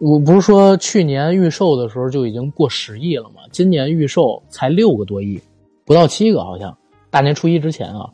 [0.00, 3.40] 我不是说去年预售的时候就已经过十亿了吗？
[3.50, 5.40] 今年预售才六个多亿，
[5.86, 6.76] 不到七个好像。
[7.08, 8.10] 大年初一之前啊，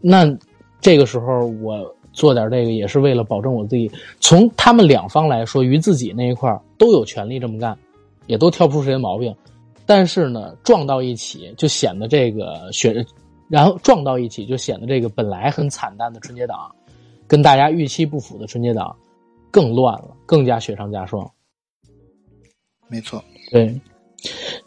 [0.00, 0.26] 那
[0.80, 3.88] 这个时候我做点这个也是为了保证我自己。
[4.18, 7.78] 从他们两方来说，于自己那一块都有权利这么干，
[8.26, 9.32] 也都挑不出谁的毛病。
[9.84, 13.06] 但是呢，撞到一起就显得这个雪。
[13.48, 16.74] 然后撞到一起，就显得这个本来很惨淡的春节档，
[17.28, 18.92] 跟大家预期不符的春节档，
[19.52, 21.24] 更乱了，更加雪上加霜。
[22.88, 23.22] 没错，
[23.52, 23.80] 对。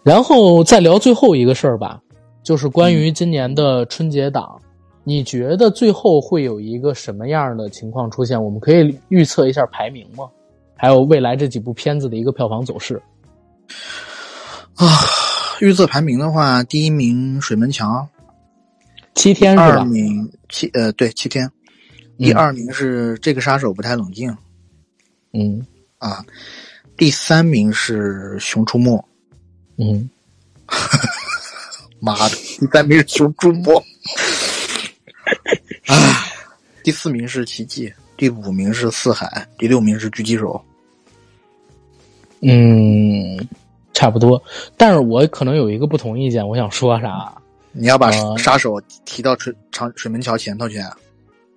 [0.02, 2.02] 然后再聊最后一个事儿吧，
[2.50, 4.60] 就是关于今年的春节档，
[5.04, 8.44] 你觉得最后会有一个什么样的情况出现？
[8.44, 10.28] 我们可以预测一下排名吗？
[10.76, 13.00] 还有未来这几部片子的一个票房走势。
[14.74, 14.88] 啊，
[15.62, 17.86] 预测排名的话，第一名《水门桥》。
[19.14, 19.64] 七天是吧？
[19.82, 21.48] 二名七呃对七天，
[22.18, 24.36] 第二名是这个杀手不太冷静，
[25.34, 25.64] 嗯
[26.00, 26.26] 啊，
[26.98, 29.06] 第三名是熊出没，
[29.78, 30.10] 嗯，
[32.00, 33.74] 妈的，第三名是熊出没，
[35.88, 35.96] 啊，
[36.84, 40.62] 第四名是奇迹，第五名是四海，第六名是狙击手，
[42.42, 43.38] 嗯，
[43.94, 44.42] 差不多，
[44.78, 47.34] 但是我可能有一个不同意见，我想说啥？
[47.72, 50.80] 你要把杀手提到水长水门桥前头去？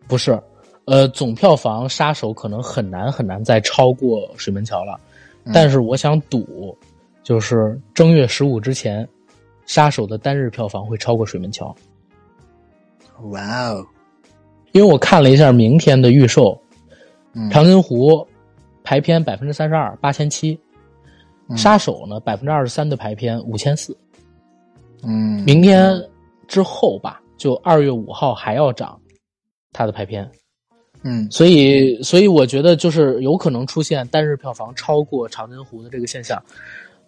[0.06, 0.38] 不是，
[0.84, 5.00] 呃，总票房杀手可能很难很难再超过水门桥了。
[5.52, 6.76] 但是我想赌，
[7.22, 9.08] 就是正月十五之前，
[9.66, 11.74] 杀手的单日票房会超过水门桥。
[13.30, 13.86] 哇哦！
[14.72, 16.60] 因为我看了一下明天的预售，
[17.50, 18.26] 长津湖
[18.82, 20.58] 排片百分之三十二，八千七；
[21.56, 23.96] 杀手呢百分之二十三的排片五千四。
[25.04, 25.92] 嗯，明天
[26.48, 28.98] 之后吧，就二月五号还要涨，
[29.72, 30.28] 它的排片，
[31.02, 36.42] 嗯，所以所以我觉得就是有可能出现单日票房超过长津湖的这个现象，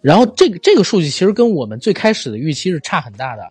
[0.04, 3.48] 然后这个这个数据其实跟我们最开始的预期是差很大的。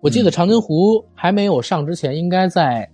[0.00, 2.90] 我记得长津湖还没有上之前，应该在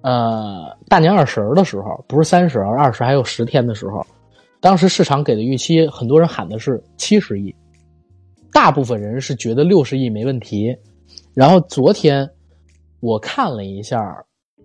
[0.00, 4.04] 呃大年二十的时候，不是三十，而二十还有十天的时候，
[4.58, 7.54] 当时市场给的预期，很多人喊的是七十亿。
[8.52, 10.76] 大部分人是觉得六十亿没问题，
[11.32, 12.28] 然后昨天
[12.98, 14.12] 我看了一下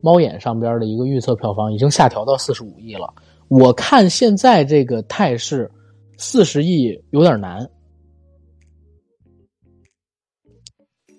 [0.02, 3.08] 猫眼上边的一个预测票房，已经下调到四十五亿了。
[3.50, 5.70] 我看现在这个态势，
[6.22, 7.68] 四十亿有点难。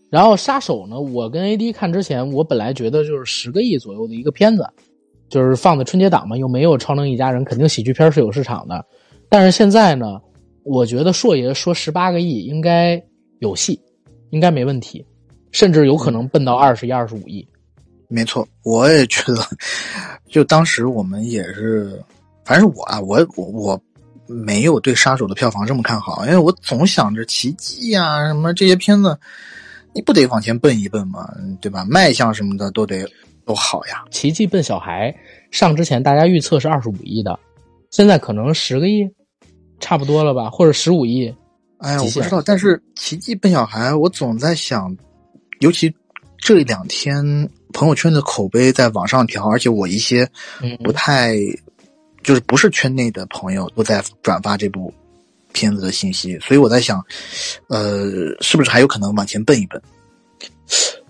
[0.09, 4.65] 然后杀手呢，我跟 AD 看之前，我本来觉得就是十个亿左右的一个片子，
[5.29, 8.85] 就是放在春节档嘛，又没有超能一家人，肯定喜剧片是有市场的。
[9.29, 10.21] 但是现在呢？
[10.65, 13.03] 我觉得硕爷说十八个亿应该
[13.41, 13.81] 有戏，
[14.31, 15.05] 应该没问题，
[15.51, 17.45] 甚至有可能奔到二十亿、二十五亿。
[18.07, 19.43] 没错，我也觉得，
[20.29, 22.01] 就当时我们也是，
[22.45, 23.83] 反正我啊，我我我
[24.27, 29.19] 没有对杀手的票房这么看好，因为我总想着奇迹啊什么这些片子，
[29.95, 31.29] 你不得往前奔一奔嘛，
[31.61, 31.85] 对吧？
[31.89, 33.07] 卖相什么的都得
[33.45, 34.05] 都好呀。
[34.11, 35.15] 奇迹笨小孩
[35.51, 37.39] 上之前，大家预测是二十五亿的，
[37.91, 39.09] 现在可能十个亿。
[39.85, 41.27] 差不多了吧，或者十五亿。
[41.79, 42.41] 哎呀，我不知道。
[42.41, 44.97] 但是《奇迹笨小孩》，我总在想，
[45.59, 45.93] 尤其
[46.39, 47.21] 这两天
[47.73, 50.25] 朋友圈的口碑在往上调，而且我一些
[50.85, 51.35] 不太
[52.23, 54.93] 就是不是圈内的朋友都在转发这部
[55.53, 57.05] 片子的信息，所以我在想，
[57.69, 58.07] 呃，
[58.41, 59.81] 是不是还有可能往前奔一奔？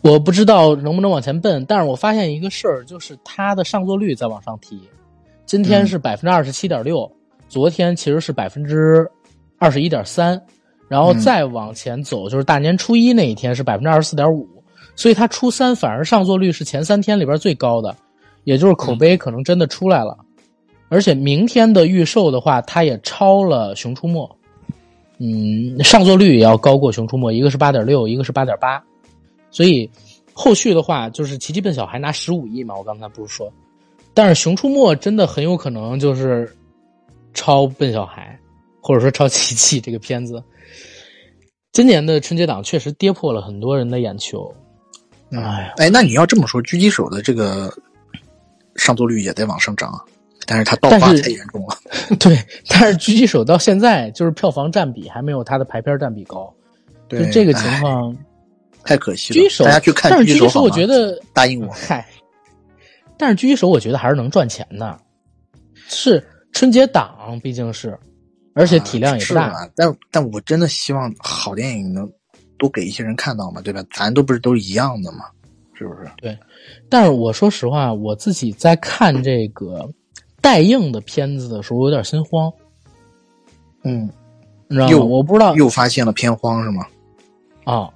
[0.00, 4.80] 我不知道能不能往前奔，但是我发现一个事儿，就是它的上座率在往上提，
[5.46, 7.10] 今天是百分之二十七点六。
[7.48, 9.06] 昨天其实是百分之
[9.58, 10.40] 二十一点三，
[10.88, 14.48] 然后再往前走，就是大年初一那一天是百分之二十四点五，
[14.96, 17.94] 所以它初三反而上座率是前三天里边最高的，
[18.44, 20.16] 也就是口碑可能真的出来了。
[20.93, 24.28] 而且明天的预售的话，它也超了《熊出没》，
[25.16, 28.84] 嗯，上座率也要高过《熊出没》，一个是八点六，一个是八点八，
[29.51, 29.90] 所以
[30.34, 33.51] 后续的话就是《奇迹笨小孩》拿十五亿嘛，我刚才不是说，
[34.12, 36.55] 但是《熊出没》真的很有可能就是
[37.32, 38.38] 超笨小孩，
[38.82, 40.45] 或者说超奇迹这个片子。
[41.72, 44.55] 今年的春节档确实跌破了很多人的眼球。
[45.30, 47.72] 哎呀，哎，那你要这么说，狙击手的这个
[48.76, 50.05] 上座率也在往上涨啊。
[50.47, 51.76] 但是它爆发太严重了，
[52.18, 52.36] 对。
[52.68, 56.53] 但是狙击手到现在就是票房占比还没有它的排片占比高，
[57.09, 58.16] 就这个情况
[58.82, 59.38] 太可惜了。
[59.38, 61.72] 狙击手大家去看狙击手，我觉得答应我。
[61.72, 62.07] 嗨，
[63.16, 64.99] 但是狙击手我觉得还是能赚钱的，
[65.74, 67.97] 是春节档毕竟是，
[68.55, 69.70] 而且体量也不大。
[69.76, 72.11] 但但我真的希望好电影能
[72.59, 73.84] 多给一些人看到嘛，对吧？
[73.93, 75.26] 咱都不是都一样的嘛，
[75.74, 76.11] 是不是？
[76.16, 76.36] 对。
[76.88, 79.88] 但是我说实话，我自己在看这个。
[80.43, 82.53] 待映的片子的时候，我有点心慌。
[83.84, 84.11] 嗯，
[84.68, 85.05] 你知道吗？
[85.05, 86.86] 我不知道又发现了片荒是吗？
[87.64, 87.88] 啊，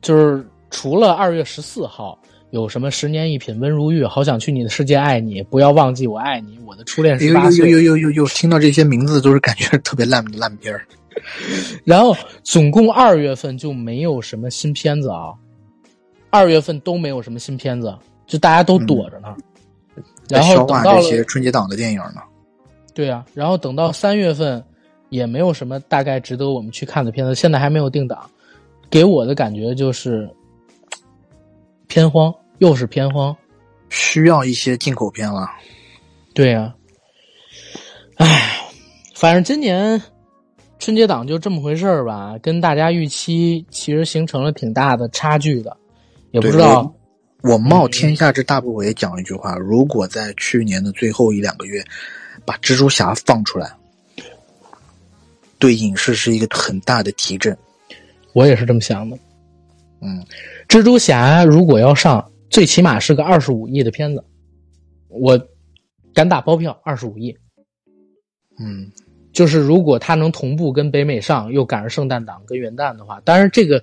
[0.00, 2.18] 就是除了二月十四号
[2.50, 7.70] 有什么十年一品温如玉，好想去你的世界爱你，不要忘记我爱你，我的初恋十八岁。
[7.70, 10.84] 又又又又又听到这些名字都是感觉特别烂烂片儿。
[11.84, 15.32] 然后总共二月份就没有什么新片子啊，
[16.30, 17.94] 二月份都没有什么新片子，
[18.26, 19.34] 就大家都躲着呢。
[20.28, 22.20] 然后等到这些春节档的电影呢？
[22.94, 24.64] 对啊，然后等到三月份，
[25.10, 28.28] 也没有什么大概值得我们去看的片子，现在还没有定档，
[28.88, 30.28] 给我的感觉就是
[31.86, 33.36] 偏荒，又是偏荒，
[33.90, 35.46] 需要一些进口片了。
[36.34, 36.74] 对呀，
[38.16, 38.58] 唉，
[39.14, 40.02] 反正今年
[40.78, 45.76] 春节档就这么回事儿吧，跟大家预期其实形成了挺大的差距的，
[46.30, 46.90] 也不知道。
[47.46, 51.84] 我冒天下之大不韪讲一句话：如果在去年的最后一两个月
[52.44, 53.72] 把蜘蛛侠放出来，
[55.56, 57.56] 对影视是一个很大的提振。
[58.32, 59.16] 我也是这么想的。
[60.00, 60.26] 嗯，
[60.68, 64.24] 蜘蛛侠如果要上，最起码是个二十五亿的片子，
[65.06, 65.40] 我
[66.12, 67.36] 敢打包票二十五亿。
[68.58, 68.90] 嗯，
[69.32, 73.80] 就是如果它能同步跟北美上，又赶上圣诞档跟元旦的话，当然这个。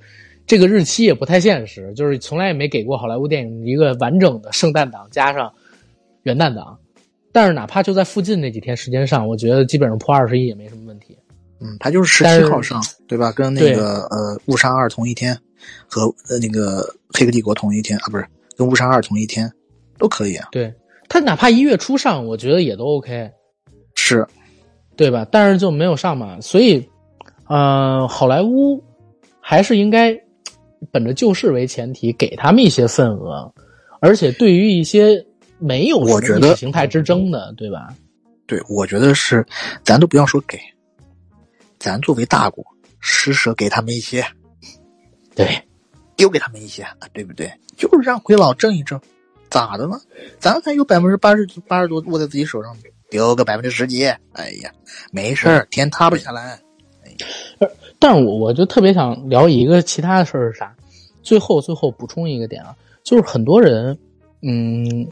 [0.53, 5.51] 这个日期也不太现实，就是从来也没给过好莱坞电影一个完整的圣诞档加上
[6.21, 6.77] 元旦档。
[7.31, 11.17] 但是哪怕就在附近那几天时间上，我觉得基本上破二十亿也没什么问题。
[11.59, 13.31] 嗯，它就是十七号上，对吧？
[13.31, 15.35] 跟那个呃《误杀二》同一天，
[15.87, 16.81] 和呃那个
[17.17, 18.23] 《黑客帝国》同一天啊，不是
[18.55, 19.51] 跟《误杀二》同一天，
[19.97, 20.49] 都可以啊。
[20.51, 20.71] 对，
[21.09, 23.31] 它哪怕一月初上，我觉得也都 OK，
[23.95, 24.27] 是，
[24.95, 25.25] 对吧？
[25.31, 26.87] 但是就没有上嘛，所以，
[27.47, 28.83] 呃，好莱坞
[29.41, 30.22] 还是应该。
[30.91, 33.53] 本着救市为前提，给他们一些份额，
[34.01, 35.25] 而且对于一些
[35.59, 37.93] 没有我觉得形态之争的，对吧？
[38.45, 39.45] 对，我觉得是，
[39.83, 40.59] 咱都不要说给，
[41.79, 42.65] 咱作为大国，
[42.99, 44.25] 施舍给他们一些，
[45.33, 45.47] 对，
[46.15, 47.51] 丢给他们一些，对不对？
[47.77, 48.99] 就是让回老挣一挣，
[49.49, 49.99] 咋的呢？
[50.39, 52.75] 咱还有百分之八十八十多握在自己手上，
[53.09, 54.71] 丢个百分之十几，哎呀，
[55.11, 56.59] 没事儿，天塌不下来。
[57.99, 60.75] 但是我我就特别想聊一个其他的事儿是啥？
[61.21, 63.97] 最后最后补充一个点啊，就是很多人，
[64.41, 65.07] 嗯，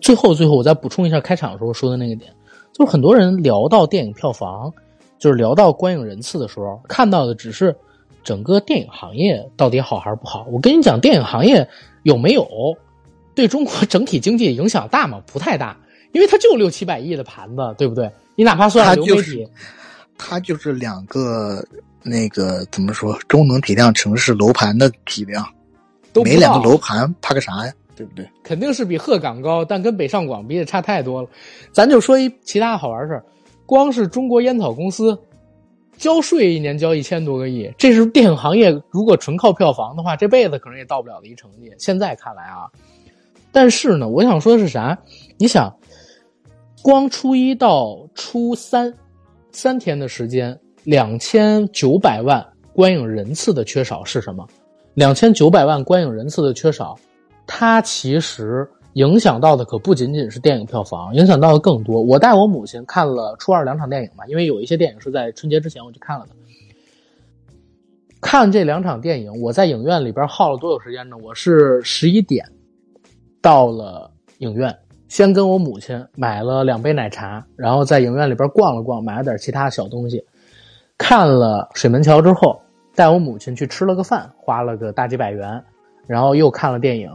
[0.00, 2.32] 最后最后我再补充一下开场的时候说的那个点，
[2.72, 4.72] 就是很多人聊到电影票房，
[5.18, 7.74] 就是聊到观影人次的时候，看到的只是
[8.22, 10.46] 整个电影行业到底好还是不好。
[10.52, 11.68] 我跟你讲，电影行业
[12.04, 12.46] 有没有
[13.34, 15.20] 对中国整体经济影响大吗？
[15.26, 15.76] 不太大，
[16.12, 18.08] 因为它就六七百亿的盘子，对不对？
[18.36, 19.48] 你哪怕算流媒体。
[20.16, 21.64] 它就是两个
[22.02, 25.46] 那个怎么说中等体量城市楼盘的体量，
[26.24, 27.72] 没两个楼盘怕个啥呀？
[27.96, 28.28] 对不对？
[28.42, 31.28] 肯定是比鹤岗高，但跟北上广比也差太多了。
[31.72, 33.24] 咱就说一其他好玩事儿，
[33.66, 35.16] 光是中国烟草公司
[35.96, 41.72] 交税一年交一千多个亿，这是电影行业如果纯靠票房的话，这辈子可能也到不了的一成绩。
[41.78, 42.68] 现在看来啊，
[43.52, 44.98] 但是呢，我想说的是啥？
[45.38, 45.72] 你想，
[46.82, 48.92] 光初一到初三。
[49.54, 54.44] 三天的时间，两千九百万观影人次的缺少是什么？
[54.94, 56.98] 两千九百万观影人次的缺少，
[57.46, 62.02] 它其实影响到的可不仅仅是电影票房，影响到的更多。
[62.02, 66.32] 我带我母亲看了初二两场电影嘛，因为有一些电影是在春节之前我去看了的。
[68.20, 71.16] 看这两场电影，我在影院里边耗了多久时间呢？
[71.22, 72.44] 我是十一点
[73.40, 74.76] 到了影院，
[75.08, 80.24] 先跟我母亲买了两杯奶茶，然后在影院里边逛了逛，买了点其他小东西。
[80.98, 82.60] 看了水门桥之后，
[82.94, 85.62] 带我母亲去吃了个饭，花了个大几百元，
[86.06, 87.10] 然后又看了电影。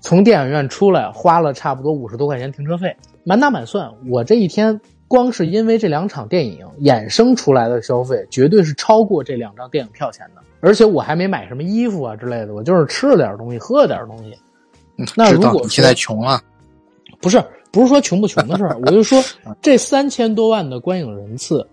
[0.00, 2.94] 从电影院出来，花了差不多五十多块钱停车费。
[3.24, 4.78] 满打满算，我这一天
[5.08, 10.42] 光是因为这两场电影衍生出来的消费，绝对是超过这两张电影票钱的。
[10.60, 14.36] 而且我还没买什么衣服啊之类的，我就是吃了点东西，喝了点东西。
[15.16, 16.40] 那如果现在穷了，
[17.24, 19.18] 不是不是说穷不穷的事儿， 我就说
[19.62, 21.66] 这三千多万的观影人次，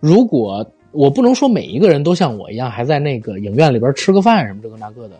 [0.00, 5.14] 如果我不能说每一个人都像我一样还在那个影院里边吃个饭什么这个那个的，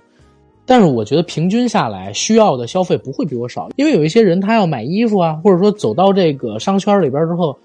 [0.66, 7.56] 但是我觉得平均下来需要的消费不会比我少，因为有一些人他要买衣服啊，或者说走到这个商圈里边之后，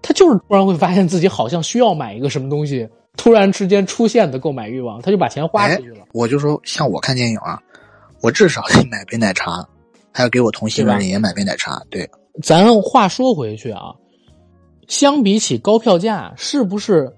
[0.00, 2.88] 他就是突然会发现自己好像需要买一个什么东西，
[3.18, 5.98] 突然之间出现的购买欲望，他就把钱花出去了。
[6.12, 7.60] 我就说像我看电影啊。
[8.22, 9.66] 我至少得买杯奶茶，
[10.12, 11.82] 还要给我同行的人也买杯奶茶。
[11.90, 12.08] 对，
[12.42, 13.94] 咱话说回去啊，
[14.88, 17.10] 相比起高票价，是不是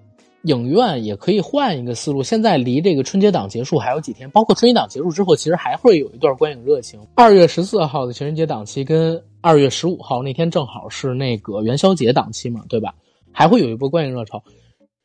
[0.42, 2.22] 影院也可以换一个思路？
[2.22, 7.00] 现在离这个春节档结束还有几天，包括春节档结束之后，其实还会有一段观影热情。
[7.14, 12.94] 二月十四号的情人节档期跟二月十五号那天正好是那个元宵节档期嘛，对吧？
[13.32, 14.42] 还会有一波观影热潮。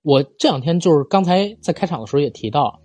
[0.03, 2.79] 我这两天就是刚才在开场的时候也提到。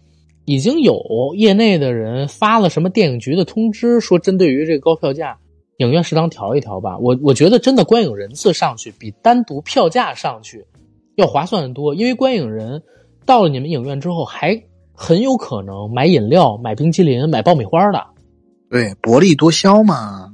[0.45, 1.01] 已经有
[1.36, 5.36] 业内的人发了什么电影局的通知，说针对于这个高票价，
[5.78, 6.99] 影院适当调一调吧。
[6.99, 10.64] 我我觉得真的观影人次上去比单独票价上去
[11.16, 12.82] 要划算的多，因为观影人
[13.24, 18.05] 到了你们影院之后，还很有可能买饮料、买冰淇淋、买爆米花的。
[18.70, 20.30] 对，薄利多销嘛。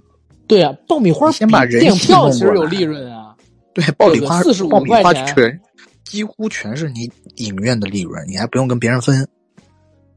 [0.49, 3.37] 对啊，爆米花先把人电影票其实有利润啊。
[3.73, 5.61] 对，爆米花四十五块钱全
[6.05, 9.29] 几乎全是你影院的利润，你还不用跟别人分。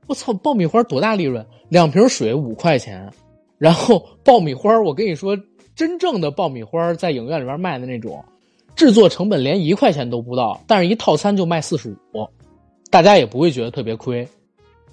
[0.07, 1.45] 我操，爆米花多大利润？
[1.69, 3.09] 两瓶水五块钱，
[3.57, 5.35] 然后爆米花，我跟你说，
[5.75, 8.23] 真正的爆米花在影院里边卖的那种，
[8.75, 12.27] 制作成本连一块钱都不到，但是一套餐就卖四十五，
[12.91, 14.27] 大家也不会觉得特别亏，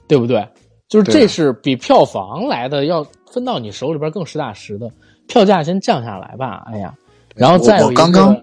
[0.08, 0.46] 对不对？
[0.88, 4.90] 就是这是比票房来的要分到你手里边更实打实的，
[5.26, 6.64] 票价先降下来吧。
[6.72, 6.94] 哎呀，
[7.34, 8.34] 然后再我刚刚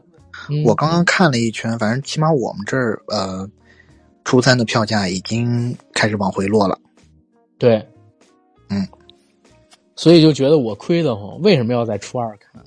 [0.63, 3.49] 我刚刚看了一圈，反正起码我们这儿呃。
[4.27, 6.77] 初三的票价已经开始往回落了，
[7.57, 7.75] 对，
[8.69, 8.85] 嗯，
[9.95, 11.39] 所以就觉得我亏得慌。
[11.41, 12.61] 为什么要在初二看？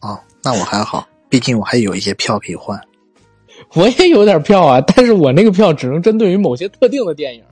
[0.00, 2.80] 哦，那我还好，毕竟我还有一些票可以换。
[3.76, 7.44] 我也有点票啊，但是我那个票只能针对于某些特定的电影，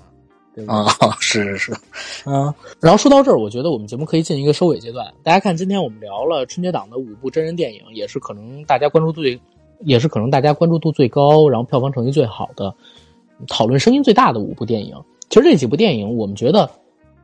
[0.55, 0.75] 对吧？
[0.99, 1.77] 啊，是是是，
[2.25, 2.55] 嗯。
[2.81, 5.13] 然后说到这儿，我觉得我们节目可以进一个收尾阶段。
[5.23, 9.39] 大家看，今天我们聊了春节档的五部真人电影，也是可能大家关注最。
[9.85, 12.75] 也是可能大家关注度最高，然后票房成绩最好的，
[13.49, 14.97] 讨论声音最大的五部电影。
[15.29, 16.71] 其实这几部电影，我们觉得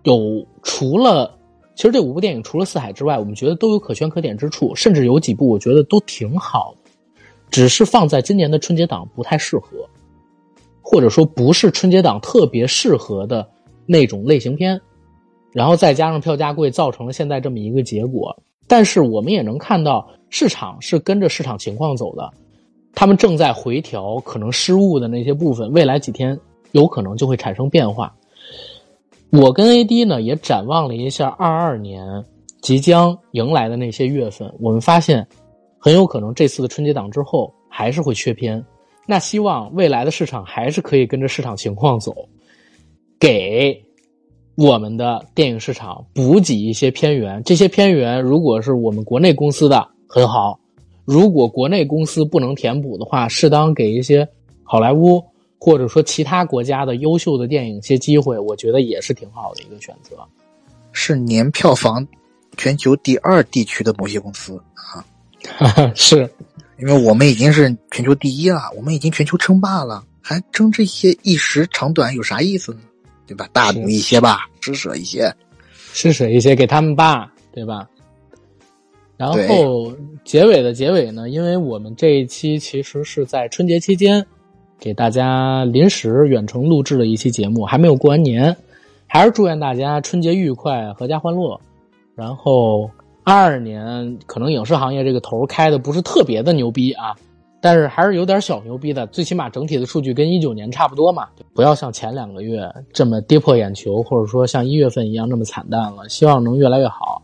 [0.02, 1.36] 有除了，
[1.74, 6.90] 其实这五部电影除了《四海》之外，我们觉得都有可圈可点之处，甚至有几部我觉得都挺好的，
[7.50, 9.88] 只是放在今年的春节档不太适合，
[10.82, 13.48] 或者说不是春节档特别适合的
[13.86, 14.80] 那种类型片，
[15.52, 18.36] 然后再加上票价贵，造成了现在这么一个结果。
[18.66, 22.30] 但是我们也能看到，市场是跟着市场情况走的。
[22.94, 26.38] 他们正在回调可能失误的那些部分，未来几天
[26.72, 28.14] 有可能就会产生变化。
[29.30, 32.24] 我跟 AD 呢也展望了一下二二年
[32.60, 35.26] 即将迎来的那些月份，我们发现
[35.78, 38.62] 很有可能这次的春节档之后还是会缺片。
[39.06, 42.14] 那希望未来的市场还是可以跟着市场情况走，
[43.18, 43.82] 给
[44.56, 47.42] 我们的电影市场补给一些片源。
[47.44, 50.58] 这些片源如果是我们国内公司的，很好。
[51.10, 54.28] 如果国内公司不能填补的话，适当给一些
[54.62, 55.20] 好莱坞
[55.58, 60.16] 或者说其他国家的优秀的电影一些机会，我觉得也是挺好的一个选择。
[60.92, 62.06] 是年票房
[62.56, 65.02] 全球第二地区的某些公司啊，
[65.96, 66.30] 是
[66.78, 72.80] 因为我们已经是全球第一了，我们已经全球称霸了，还争这些一时长短有啥意思呢？
[73.26, 73.48] 对吧？
[73.52, 75.34] 大度一些吧，施舍一些，
[75.92, 77.88] 施舍一些给他们吧，对吧？
[79.20, 79.92] 然后
[80.24, 81.28] 结尾的结尾呢？
[81.28, 84.24] 因为我们这一期其实是在春节期间
[84.78, 88.56] 给大家临时远程录制的一期节目，还没有过完年，
[89.06, 91.60] 还是祝愿大家春节愉快，阖家欢乐。
[92.16, 92.90] 然后
[93.22, 97.14] 二二年可能影视行业这个头开的不是特别的牛逼啊，
[97.60, 106.08] 但是还是有点小牛逼的，最起码整体的数据跟一九年差不多嘛，不要像前两个月这么跌破眼球，或者说像一月份一样那么惨淡了。
[106.08, 107.20] 希望能越来越好。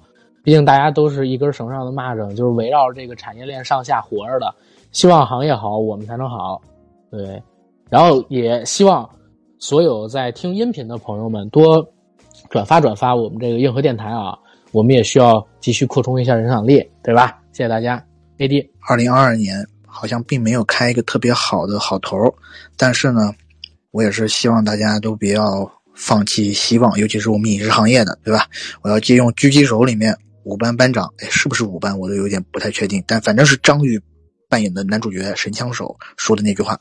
[0.46, 4.54] 毕竟大家都是一根绳上的蚂蚱，就是围绕这个产业链上下活着的。
[4.92, 6.62] 希望行业好，我们才能好，
[7.10, 7.42] 对。
[7.90, 9.10] 然后也希望
[9.58, 11.84] 所有在听音频的朋友们多
[12.48, 14.38] 转发转发我们这个硬核电台啊。
[14.70, 17.42] 我们也需要继续扩充一下影响力，对吧？
[17.50, 18.00] 谢谢大家
[18.38, 18.68] ，AD。
[18.88, 22.32] 二零二二年好像并没有开一个特别好的好头，
[22.76, 23.34] 但是呢，
[23.90, 28.46] 我也是希望大家都不要放弃希望，尤其是我们影视行业的，对吧？
[28.82, 30.16] 我要借用狙击手里面
[30.46, 31.98] 五班班长，哎，是不是五班？
[31.98, 34.00] 我都有点不太确定，但反正是张宇
[34.48, 36.78] 扮演的男主角神枪手说的那句话：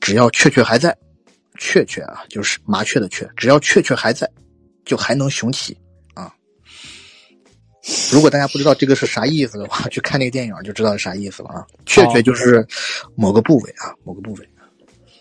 [0.00, 0.96] 只要雀雀还在，
[1.58, 4.30] 雀雀啊，就是麻雀的雀，只要雀雀还在，
[4.84, 5.76] 就还能雄起
[6.14, 6.32] 啊。
[8.12, 11.66] 如果大家不知道这个是啥意思的话，去看那个电影就知道是啥意思了啊。
[11.86, 12.64] 雀雀就是
[13.16, 14.48] 某个部位啊，某个部位。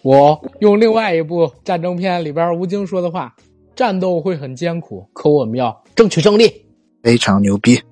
[0.03, 3.35] 我用另外一部战争片里边吴京说的话：
[3.75, 6.62] 战斗会很艰苦，可我们要争取胜利。
[7.03, 7.83] 非常牛逼。